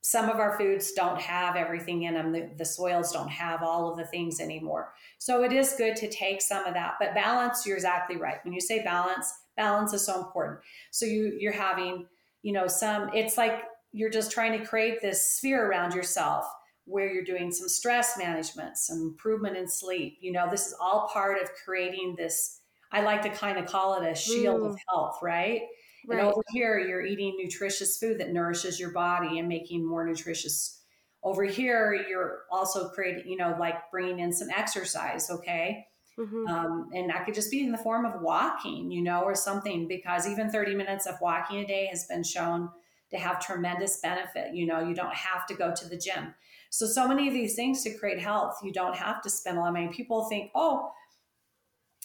some 0.01 0.29
of 0.29 0.37
our 0.37 0.57
foods 0.59 0.93
don't 0.93 1.21
have 1.21 1.57
everything 1.57 2.05
in 2.05 2.15
them. 2.15 2.33
The, 2.33 2.51
the, 2.57 2.65
soils 2.65 3.13
don't 3.13 3.29
have 3.29 3.63
all 3.63 3.91
of 3.91 3.99
the 3.99 4.07
things 4.07 4.41
anymore. 4.41 4.95
So 5.19 5.43
it 5.43 5.53
is 5.53 5.75
good 5.77 5.97
to 5.97 6.09
take 6.09 6.41
some 6.41 6.65
of 6.67 6.75
that, 6.75 6.95
but 7.01 7.15
balance, 7.15 7.67
you're 7.67 7.77
exactly 7.77 8.17
right. 8.17 8.39
When 8.45 8.55
you 8.55 8.61
say 8.61 8.83
balance, 8.83 9.33
balance 9.57 9.93
is 9.93 10.07
so 10.07 10.19
important. 10.19 10.61
So 10.91 11.05
you, 11.05 11.37
you're 11.39 11.53
having, 11.53 12.07
you 12.43 12.53
know, 12.53 12.69
some, 12.69 13.11
it's 13.13 13.37
like 13.37 13.65
you're 13.93 14.11
just 14.11 14.31
trying 14.31 14.59
to 14.59 14.65
create 14.65 15.03
this 15.03 15.37
sphere 15.37 15.69
around 15.69 15.95
yourself 15.95 16.47
where 16.85 17.13
you're 17.13 17.25
doing 17.25 17.53
some 17.53 17.69
stress 17.69 18.17
management, 18.17 18.79
some 18.79 18.99
improvement 19.03 19.57
in 19.57 19.69
sleep. 19.69 20.19
You 20.21 20.33
know, 20.33 20.49
this 20.51 20.67
is 20.67 20.75
all 20.81 21.11
part 21.13 21.43
of 21.43 21.51
creating 21.65 22.15
this 22.17 22.59
I 22.91 23.03
like 23.03 23.23
to 23.23 23.31
kind 23.31 23.59
of 23.59 23.67
call 23.67 24.01
it 24.01 24.11
a 24.11 24.15
shield 24.15 24.63
mm. 24.63 24.69
of 24.71 24.79
health, 24.89 25.19
right? 25.23 25.63
Right? 26.09 26.21
And 26.21 26.29
over 26.29 26.43
here, 26.53 26.79
you're 26.79 27.05
eating 27.05 27.37
nutritious 27.39 27.99
food 27.99 28.19
that 28.19 28.33
nourishes 28.33 28.81
your 28.81 28.91
body 28.91 29.39
and 29.39 29.49
making 29.49 29.87
more 29.87 30.07
nutritious. 30.07 30.81
Over 31.23 31.45
here, 31.45 31.95
you're 32.09 32.43
also 32.51 32.89
creating, 32.89 33.31
you 33.31 33.37
know, 33.37 33.57
like 33.59 33.91
bringing 33.91 34.21
in 34.21 34.33
some 34.33 34.49
exercise, 34.51 35.31
okay? 35.31 35.87
Mm-hmm. 36.19 36.47
Um, 36.49 36.89
and 36.93 37.11
that 37.11 37.25
could 37.25 37.35
just 37.35 37.51
be 37.51 37.63
in 37.63 37.71
the 37.71 37.79
form 37.79 38.05
of 38.05 38.23
walking, 38.23 38.91
you 38.91 39.03
know, 39.03 39.23
or 39.23 39.35
something, 39.35 39.87
because 39.87 40.27
even 40.27 40.51
30 40.51 40.75
minutes 40.75 41.07
of 41.07 41.15
walking 41.21 41.59
a 41.59 41.67
day 41.67 41.87
has 41.87 42.07
been 42.07 42.25
shown 42.25 42.71
to 43.11 43.19
have 43.19 43.41
tremendous 43.41 44.01
benefit. 44.01 44.55
You 44.55 44.67
know, 44.67 44.81
you 44.81 44.95
don't 44.95 45.15
have 45.15 45.47
to 45.47 45.55
go 45.55 45.73
to 45.75 45.89
the 45.89 45.97
gym. 45.97 46.35
So, 46.71 46.87
so 46.87 47.09
many 47.09 47.29
of 47.29 47.35
these 47.35 47.55
things 47.55 47.83
to 47.85 47.95
create 47.95 48.21
health, 48.21 48.59
you 48.63 48.73
don't 48.73 48.97
have 48.97 49.23
to 49.23 49.31
spend 49.31 49.57
a 49.57 49.61
lot 49.61 49.69
of 49.69 49.75
money. 49.75 49.89
People 49.89 50.29
think, 50.29 50.51
oh, 50.55 50.91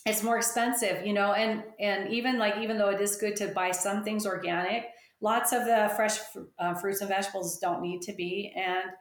it's 0.06 0.24
more 0.24 0.38
expensive 0.38 1.06
you 1.06 1.14
know 1.14 1.34
and 1.34 1.64
and 1.80 2.12
even 2.12 2.38
like 2.38 2.58
even 2.58 2.78
though 2.78 2.90
it 2.90 3.00
is 3.00 3.16
good 3.16 3.36
to 3.36 3.48
buy 3.50 3.72
some 3.72 4.04
things 4.04 4.26
organic 4.26 4.86
lots 5.22 5.54
of 5.54 5.66
the 5.66 5.92
fresh 5.96 6.20
uh, 6.60 6.74
fruits 6.76 7.02
and 7.02 7.10
vegetables 7.10 7.58
don't 7.60 7.82
need 7.82 8.02
to 8.02 8.14
be 8.14 8.54
and 8.56 8.92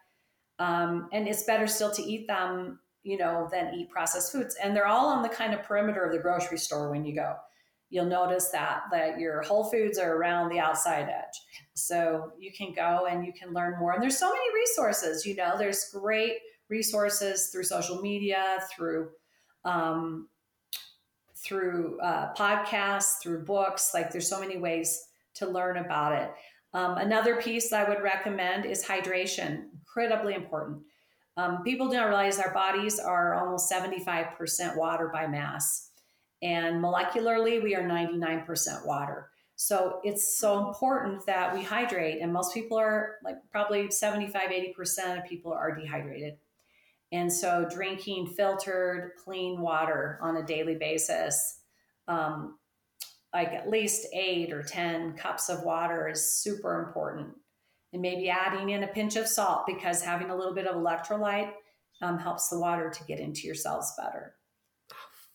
um, 0.59 1.09
and 1.13 1.27
it's 1.27 1.43
better 1.43 1.67
still 1.67 1.91
to 1.91 2.03
eat 2.03 2.27
them 2.29 2.79
you 3.03 3.19
know 3.19 3.49
than 3.51 3.75
eat 3.75 3.91
processed 3.91 4.33
foods 4.33 4.57
and 4.63 4.75
they're 4.75 4.87
all 4.87 5.09
on 5.09 5.23
the 5.23 5.29
kind 5.29 5.53
of 5.53 5.63
perimeter 5.65 6.05
of 6.05 6.13
the 6.13 6.19
grocery 6.19 6.59
store 6.59 6.91
when 6.91 7.05
you 7.05 7.15
go. 7.15 7.35
You'll 7.91 8.07
notice 8.07 8.49
that 8.51 8.85
that 8.91 9.19
your 9.19 9.43
whole 9.43 9.65
foods 9.65 9.99
are 9.99 10.17
around 10.17 10.49
the 10.49 10.61
outside 10.61 11.09
edge. 11.11 11.41
So 11.75 12.33
you 12.39 12.51
can 12.57 12.73
go 12.73 13.07
and 13.11 13.27
you 13.27 13.33
can 13.33 13.53
learn 13.53 13.79
more 13.79 13.93
and 13.93 14.03
there's 14.03 14.19
so 14.19 14.31
many 14.31 14.55
resources 14.55 15.27
you 15.27 15.35
know 15.35 15.59
there's 15.59 15.91
great 15.93 16.35
resources 16.69 17.49
through 17.49 17.65
social 17.65 18.01
media 18.01 18.59
through 18.75 19.09
um, 19.65 20.29
through 21.45 21.99
uh, 22.01 22.33
podcasts, 22.35 23.21
through 23.21 23.45
books. 23.45 23.93
Like 23.95 24.11
there's 24.11 24.29
so 24.29 24.41
many 24.41 24.57
ways 24.57 25.09
to 25.35 25.47
learn 25.47 25.79
about 25.79 26.13
it. 26.13 26.31
Um, 26.75 26.97
another 26.99 27.41
piece 27.41 27.73
I 27.73 27.89
would 27.89 28.03
recommend 28.03 28.65
is 28.65 28.85
hydration, 28.85 29.65
incredibly 29.75 30.35
important. 30.35 30.83
Um, 31.37 31.63
people 31.63 31.89
don't 31.89 32.07
realize 32.07 32.39
our 32.39 32.53
bodies 32.53 32.99
are 32.99 33.35
almost 33.35 33.71
75% 33.71 34.77
water 34.77 35.11
by 35.13 35.27
mass, 35.27 35.91
and 36.43 36.83
molecularly, 36.83 37.63
we 37.63 37.75
are 37.75 37.83
99% 37.83 38.87
water. 38.87 39.31
So 39.57 40.01
it's 40.03 40.39
so 40.39 40.67
important 40.67 41.25
that 41.27 41.55
we 41.55 41.63
hydrate, 41.63 42.21
and 42.21 42.33
most 42.33 42.53
people 42.53 42.77
are 42.79 43.17
like 43.23 43.37
probably 43.51 43.91
75, 43.91 44.51
80% 44.51 45.19
of 45.19 45.25
people 45.25 45.53
are 45.53 45.75
dehydrated. 45.75 46.37
And 47.13 47.33
so, 47.33 47.67
drinking 47.71 48.29
filtered, 48.29 49.13
clean 49.23 49.61
water 49.61 50.19
on 50.23 50.39
a 50.39 50.43
daily 50.43 50.77
basis, 50.77 51.61
um, 52.09 52.59
like 53.35 53.49
at 53.49 53.69
least 53.69 54.07
eight 54.15 54.53
or 54.53 54.63
10 54.63 55.13
cups 55.15 55.49
of 55.49 55.63
water, 55.63 56.09
is 56.09 56.33
super 56.33 56.83
important. 56.85 57.29
and 57.93 58.01
maybe 58.01 58.31
adding 58.31 58.71
in 58.71 58.85
a 58.85 58.89
pinch 58.89 59.17
of 59.17 59.29
salt 59.29 59.67
because 59.67 60.01
having 60.01 60.31
a 60.31 60.37
little 60.37 60.55
bit 60.55 60.67
of 60.67 60.77
electrolyte 60.77 61.53
um, 62.01 62.19
helps 62.19 62.49
the 62.49 62.59
water 62.59 62.89
to 62.89 63.05
get 63.05 63.21
into 63.21 63.43
your 63.43 63.55
cells 63.55 63.93
better 63.99 64.35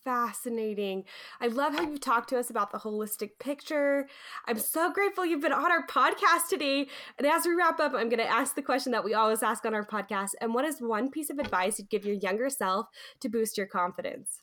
fascinating. 0.07 1.03
I 1.41 1.47
love 1.47 1.75
how 1.75 1.81
you've 1.81 1.99
talked 1.99 2.29
to 2.29 2.39
us 2.39 2.49
about 2.49 2.71
the 2.71 2.77
holistic 2.77 3.31
picture. 3.39 4.07
I'm 4.47 4.57
so 4.57 4.89
grateful 4.89 5.25
you've 5.25 5.41
been 5.41 5.51
on 5.51 5.69
our 5.69 5.85
podcast 5.85 6.47
today. 6.49 6.87
And 7.17 7.27
as 7.27 7.45
we 7.45 7.53
wrap 7.53 7.81
up, 7.81 7.91
I'm 7.93 8.07
going 8.07 8.19
to 8.19 8.31
ask 8.31 8.55
the 8.55 8.61
question 8.61 8.93
that 8.93 9.03
we 9.03 9.13
always 9.13 9.43
ask 9.43 9.65
on 9.65 9.73
our 9.73 9.85
podcast. 9.85 10.29
And 10.39 10.53
what 10.53 10.63
is 10.63 10.79
one 10.79 11.11
piece 11.11 11.29
of 11.29 11.39
advice 11.39 11.77
you'd 11.77 11.89
give 11.89 12.05
your 12.05 12.15
younger 12.15 12.49
self 12.49 12.87
to 13.19 13.27
boost 13.27 13.57
your 13.57 13.67
confidence? 13.67 14.39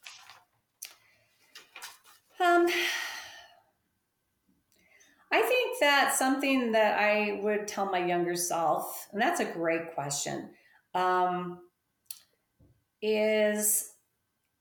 Um, 2.39 2.67
I 5.33 5.41
think 5.41 5.81
that 5.81 6.15
something 6.15 6.73
that 6.73 6.99
I 6.99 7.41
would 7.43 7.67
tell 7.67 7.87
my 7.87 8.05
younger 8.05 8.37
self, 8.37 9.09
and 9.13 9.23
that's 9.23 9.41
a 9.41 9.47
great 9.47 9.95
question, 9.95 10.51
um, 10.95 11.61
is 13.01 13.94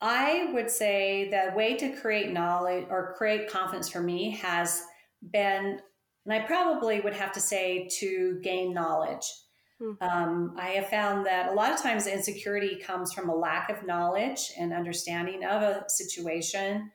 I 0.04 0.50
would 0.52 0.70
say 0.70 1.30
the 1.30 1.56
way 1.56 1.78
to 1.78 1.96
create 1.96 2.34
knowledge 2.34 2.86
or 2.90 3.16
create 3.18 3.50
confidence 3.50 3.88
for 3.88 4.02
me 4.02 4.32
has 4.32 4.84
been, 5.32 5.80
and 6.26 6.34
I 6.34 6.40
probably 6.40 7.00
would 7.00 7.14
have 7.14 7.32
to 7.32 7.40
say 7.40 7.88
to 8.00 8.38
gain 8.44 8.74
knowledge. 8.74 9.26
Mm-hmm. 9.82 10.04
Um, 10.04 10.56
I 10.58 10.72
have 10.72 10.90
found 10.90 11.26
that 11.26 11.50
a 11.50 11.54
lot 11.54 11.72
of 11.72 11.82
times 11.82 12.06
insecurity 12.06 12.76
comes 12.76 13.14
from 13.14 13.30
a 13.30 13.36
lack 13.36 13.70
of 13.70 13.88
knowledge 13.88 14.52
and 14.60 14.74
understanding 14.74 15.46
of 15.46 15.62
a 15.62 15.86
situation. 15.88 16.92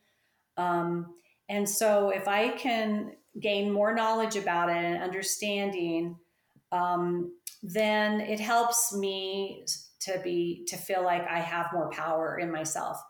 Um, 0.58 1.14
and 1.48 1.66
so 1.66 2.10
if 2.10 2.28
I 2.28 2.50
can 2.50 3.12
gain 3.40 3.72
more 3.72 3.94
knowledge 3.94 4.36
about 4.36 4.68
it 4.68 4.84
and 4.84 5.02
understanding, 5.02 6.16
um, 6.72 7.32
then 7.62 8.20
it 8.20 8.40
helps 8.40 8.94
me 8.94 9.64
to 10.00 10.20
be 10.22 10.64
to 10.68 10.76
feel 10.76 11.02
like 11.02 11.26
I 11.28 11.38
have 11.38 11.72
more 11.72 11.90
power 11.90 12.38
in 12.38 12.50
myself. 12.50 13.02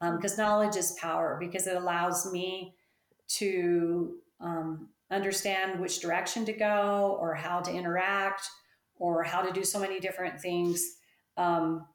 Because 0.00 0.38
um, 0.38 0.44
knowledge 0.44 0.76
is 0.76 0.96
power 1.00 1.36
because 1.40 1.66
it 1.66 1.76
allows 1.76 2.30
me 2.30 2.74
to 3.38 4.14
um, 4.40 4.90
understand 5.10 5.80
which 5.80 6.00
direction 6.00 6.44
to 6.44 6.52
go 6.52 7.18
or 7.20 7.34
how 7.34 7.60
to 7.60 7.72
interact 7.72 8.48
or 8.96 9.22
how 9.22 9.42
to 9.42 9.52
do 9.52 9.64
so 9.64 9.80
many 9.80 9.98
different 10.00 10.40
things 10.40 10.96
um, 11.36 11.86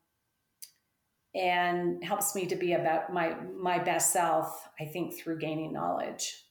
and 1.35 2.03
helps 2.03 2.35
me 2.35 2.45
to 2.45 2.55
be 2.55 2.73
about 2.73 3.11
my 3.11 3.35
my 3.59 3.79
best 3.79 4.13
self 4.13 4.67
i 4.79 4.85
think 4.85 5.17
through 5.17 5.39
gaining 5.39 5.73
knowledge 5.73 6.43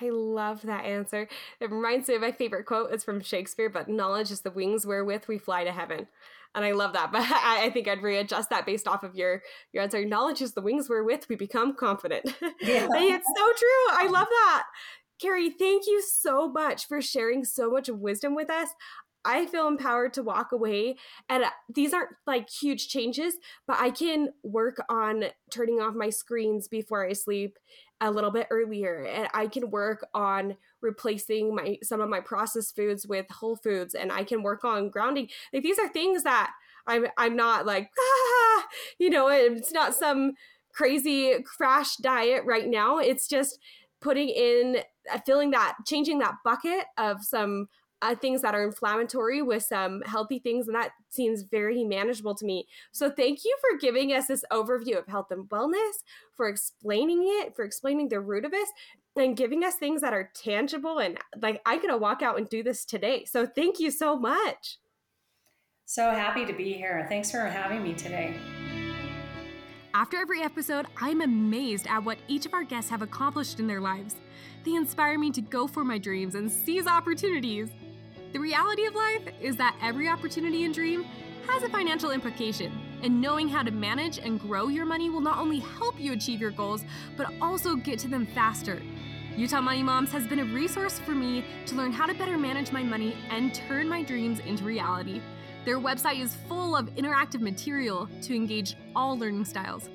I 0.00 0.10
love 0.10 0.62
that 0.62 0.84
answer. 0.84 1.28
It 1.60 1.70
reminds 1.70 2.08
me 2.08 2.14
of 2.14 2.20
my 2.20 2.32
favorite 2.32 2.66
quote. 2.66 2.92
It's 2.92 3.04
from 3.04 3.20
Shakespeare, 3.20 3.70
but 3.70 3.88
knowledge 3.88 4.30
is 4.30 4.42
the 4.42 4.50
wings 4.50 4.86
wherewith 4.86 5.24
we 5.28 5.38
fly 5.38 5.64
to 5.64 5.72
heaven. 5.72 6.06
And 6.54 6.64
I 6.64 6.72
love 6.72 6.92
that. 6.94 7.10
But 7.12 7.22
I, 7.22 7.66
I 7.66 7.70
think 7.70 7.88
I'd 7.88 8.02
readjust 8.02 8.50
that 8.50 8.66
based 8.66 8.88
off 8.88 9.02
of 9.02 9.14
your 9.14 9.42
your 9.72 9.82
answer. 9.82 10.04
Knowledge 10.04 10.42
is 10.42 10.52
the 10.52 10.60
wings 10.60 10.88
wherewith 10.88 11.24
we 11.28 11.36
become 11.36 11.74
confident. 11.74 12.34
Yeah. 12.60 12.88
it's 12.92 13.28
so 13.36 13.52
true. 13.52 13.86
I 13.92 14.08
love 14.10 14.28
that. 14.28 14.64
Kerrie, 15.20 15.50
thank 15.50 15.86
you 15.86 16.02
so 16.02 16.48
much 16.48 16.86
for 16.86 17.00
sharing 17.02 17.44
so 17.44 17.70
much 17.70 17.88
wisdom 17.88 18.34
with 18.34 18.50
us. 18.50 18.68
I 19.24 19.46
feel 19.46 19.66
empowered 19.66 20.14
to 20.14 20.22
walk 20.22 20.52
away. 20.52 20.96
And 21.28 21.44
uh, 21.44 21.50
these 21.68 21.92
aren't 21.92 22.10
like 22.26 22.48
huge 22.48 22.88
changes, 22.88 23.34
but 23.66 23.76
I 23.80 23.90
can 23.90 24.28
work 24.42 24.76
on 24.88 25.24
turning 25.50 25.80
off 25.80 25.94
my 25.94 26.10
screens 26.10 26.68
before 26.68 27.06
I 27.06 27.12
sleep 27.12 27.58
a 28.00 28.10
little 28.10 28.30
bit 28.30 28.46
earlier 28.50 29.04
and 29.04 29.28
I 29.34 29.46
can 29.48 29.70
work 29.70 30.06
on 30.14 30.56
replacing 30.80 31.54
my 31.54 31.78
some 31.82 32.00
of 32.00 32.08
my 32.08 32.20
processed 32.20 32.76
foods 32.76 33.06
with 33.06 33.26
whole 33.30 33.56
foods 33.56 33.94
and 33.94 34.12
I 34.12 34.24
can 34.24 34.42
work 34.42 34.64
on 34.64 34.88
grounding. 34.88 35.28
Like 35.52 35.62
these 35.62 35.78
are 35.78 35.88
things 35.88 36.22
that 36.22 36.52
I'm 36.86 37.06
I'm 37.16 37.36
not 37.36 37.66
like 37.66 37.90
ah, 37.98 38.66
you 38.98 39.10
know, 39.10 39.28
it's 39.28 39.72
not 39.72 39.94
some 39.94 40.32
crazy 40.72 41.42
crash 41.44 41.96
diet 41.96 42.44
right 42.44 42.68
now. 42.68 42.98
It's 42.98 43.26
just 43.26 43.58
putting 44.00 44.28
in 44.28 44.78
uh, 45.12 45.18
filling 45.26 45.50
that 45.50 45.74
changing 45.86 46.20
that 46.20 46.34
bucket 46.44 46.84
of 46.96 47.24
some 47.24 47.68
uh, 48.02 48.14
things 48.14 48.42
that 48.42 48.54
are 48.54 48.64
inflammatory 48.64 49.42
with 49.42 49.62
some 49.62 50.02
healthy 50.02 50.38
things, 50.38 50.68
and 50.68 50.74
that 50.76 50.92
seems 51.08 51.42
very 51.42 51.84
manageable 51.84 52.34
to 52.36 52.44
me. 52.44 52.66
So, 52.92 53.10
thank 53.10 53.44
you 53.44 53.56
for 53.60 53.78
giving 53.78 54.12
us 54.12 54.26
this 54.26 54.44
overview 54.52 54.98
of 54.98 55.06
health 55.06 55.30
and 55.30 55.48
wellness, 55.48 56.02
for 56.36 56.48
explaining 56.48 57.22
it, 57.22 57.56
for 57.56 57.64
explaining 57.64 58.08
the 58.08 58.20
root 58.20 58.44
of 58.44 58.52
it, 58.54 58.68
and 59.16 59.36
giving 59.36 59.64
us 59.64 59.74
things 59.74 60.00
that 60.00 60.12
are 60.12 60.30
tangible. 60.34 60.98
And 60.98 61.18
like, 61.40 61.60
I 61.66 61.78
could 61.78 61.98
walk 62.00 62.22
out 62.22 62.38
and 62.38 62.48
do 62.48 62.62
this 62.62 62.84
today. 62.84 63.24
So, 63.24 63.46
thank 63.46 63.80
you 63.80 63.90
so 63.90 64.16
much. 64.16 64.78
So 65.90 66.10
happy 66.10 66.44
to 66.44 66.52
be 66.52 66.74
here. 66.74 67.06
Thanks 67.08 67.30
for 67.30 67.46
having 67.46 67.82
me 67.82 67.94
today. 67.94 68.34
After 69.94 70.18
every 70.18 70.42
episode, 70.42 70.84
I'm 71.00 71.22
amazed 71.22 71.86
at 71.86 72.04
what 72.04 72.18
each 72.28 72.44
of 72.44 72.52
our 72.52 72.62
guests 72.62 72.90
have 72.90 73.00
accomplished 73.00 73.58
in 73.58 73.66
their 73.66 73.80
lives. 73.80 74.16
They 74.64 74.74
inspire 74.74 75.18
me 75.18 75.30
to 75.30 75.40
go 75.40 75.66
for 75.66 75.84
my 75.84 75.96
dreams 75.96 76.34
and 76.34 76.52
seize 76.52 76.86
opportunities. 76.86 77.70
The 78.30 78.38
reality 78.38 78.84
of 78.84 78.94
life 78.94 79.22
is 79.40 79.56
that 79.56 79.74
every 79.80 80.06
opportunity 80.06 80.64
and 80.64 80.74
dream 80.74 81.04
has 81.46 81.62
a 81.62 81.68
financial 81.70 82.10
implication, 82.10 82.70
and 83.02 83.22
knowing 83.22 83.48
how 83.48 83.62
to 83.62 83.70
manage 83.70 84.18
and 84.18 84.38
grow 84.38 84.68
your 84.68 84.84
money 84.84 85.08
will 85.08 85.22
not 85.22 85.38
only 85.38 85.60
help 85.60 85.98
you 85.98 86.12
achieve 86.12 86.38
your 86.38 86.50
goals, 86.50 86.84
but 87.16 87.32
also 87.40 87.74
get 87.74 87.98
to 88.00 88.08
them 88.08 88.26
faster. 88.26 88.82
Utah 89.34 89.62
Money 89.62 89.82
Moms 89.82 90.12
has 90.12 90.26
been 90.26 90.40
a 90.40 90.44
resource 90.44 90.98
for 90.98 91.12
me 91.12 91.42
to 91.64 91.74
learn 91.74 91.90
how 91.90 92.04
to 92.04 92.12
better 92.12 92.36
manage 92.36 92.70
my 92.70 92.82
money 92.82 93.16
and 93.30 93.54
turn 93.54 93.88
my 93.88 94.02
dreams 94.02 94.40
into 94.40 94.62
reality. 94.62 95.22
Their 95.64 95.78
website 95.78 96.20
is 96.20 96.36
full 96.48 96.76
of 96.76 96.94
interactive 96.96 97.40
material 97.40 98.10
to 98.22 98.34
engage 98.34 98.76
all 98.94 99.18
learning 99.18 99.46
styles. 99.46 99.88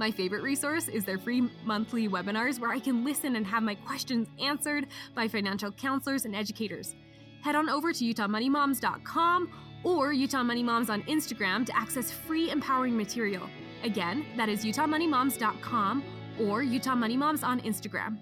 My 0.00 0.10
favorite 0.10 0.42
resource 0.42 0.88
is 0.88 1.04
their 1.04 1.18
free 1.18 1.48
monthly 1.64 2.08
webinars 2.08 2.58
where 2.58 2.72
I 2.72 2.80
can 2.80 3.04
listen 3.04 3.36
and 3.36 3.46
have 3.46 3.62
my 3.62 3.76
questions 3.76 4.26
answered 4.40 4.88
by 5.14 5.28
financial 5.28 5.70
counselors 5.70 6.24
and 6.24 6.34
educators 6.34 6.96
head 7.46 7.54
on 7.54 7.68
over 7.70 7.92
to 7.92 8.04
utahmoneymoms.com 8.04 9.48
or 9.84 10.12
Utah 10.12 10.42
Money 10.42 10.64
Moms 10.64 10.90
on 10.90 11.02
Instagram 11.04 11.64
to 11.64 11.76
access 11.76 12.10
free 12.10 12.50
empowering 12.50 12.96
material. 12.96 13.48
Again, 13.84 14.26
that 14.36 14.48
is 14.48 14.64
utahmoneymoms.com 14.64 16.02
or 16.40 16.62
Utah 16.64 16.96
Money 16.96 17.16
Moms 17.16 17.44
on 17.44 17.60
Instagram. 17.60 18.18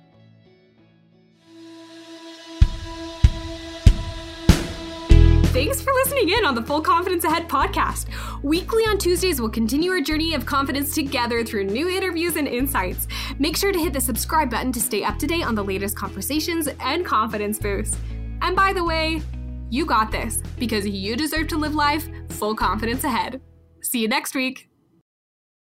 Thanks 5.55 5.81
for 5.81 5.93
listening 5.93 6.31
in 6.31 6.45
on 6.45 6.55
the 6.55 6.63
Full 6.63 6.83
Confidence 6.83 7.25
Ahead 7.25 7.49
podcast. 7.49 8.09
Weekly 8.43 8.83
on 8.83 8.99
Tuesdays, 8.99 9.41
we'll 9.41 9.49
continue 9.49 9.91
our 9.93 10.01
journey 10.01 10.35
of 10.35 10.45
confidence 10.45 10.95
together 10.95 11.45
through 11.45 11.65
new 11.65 11.89
interviews 11.89 12.37
and 12.37 12.47
insights. 12.49 13.07
Make 13.39 13.57
sure 13.57 13.73
to 13.73 13.79
hit 13.79 13.93
the 13.93 14.01
subscribe 14.01 14.51
button 14.51 14.73
to 14.73 14.81
stay 14.81 15.05
up 15.05 15.17
to 15.21 15.27
date 15.27 15.47
on 15.47 15.55
the 15.55 15.65
latest 15.65 15.97
conversations 15.97 16.69
and 16.81 17.07
confidence 17.07 17.59
boosts. 17.61 17.97
And 18.43 18.55
by 18.57 18.73
the 18.73 18.85
way, 18.85 19.23
you 19.71 19.87
got 19.87 20.11
this 20.11 20.43
because 20.59 20.87
you 20.87 21.17
deserve 21.17 21.49
to 21.49 21.57
live 21.57 21.75
life 21.75 22.09
full 22.31 22.55
confidence 22.55 23.05
ahead. 23.05 23.41
See 23.83 24.01
you 24.01 24.09
next 24.09 24.35
week. 24.35 24.69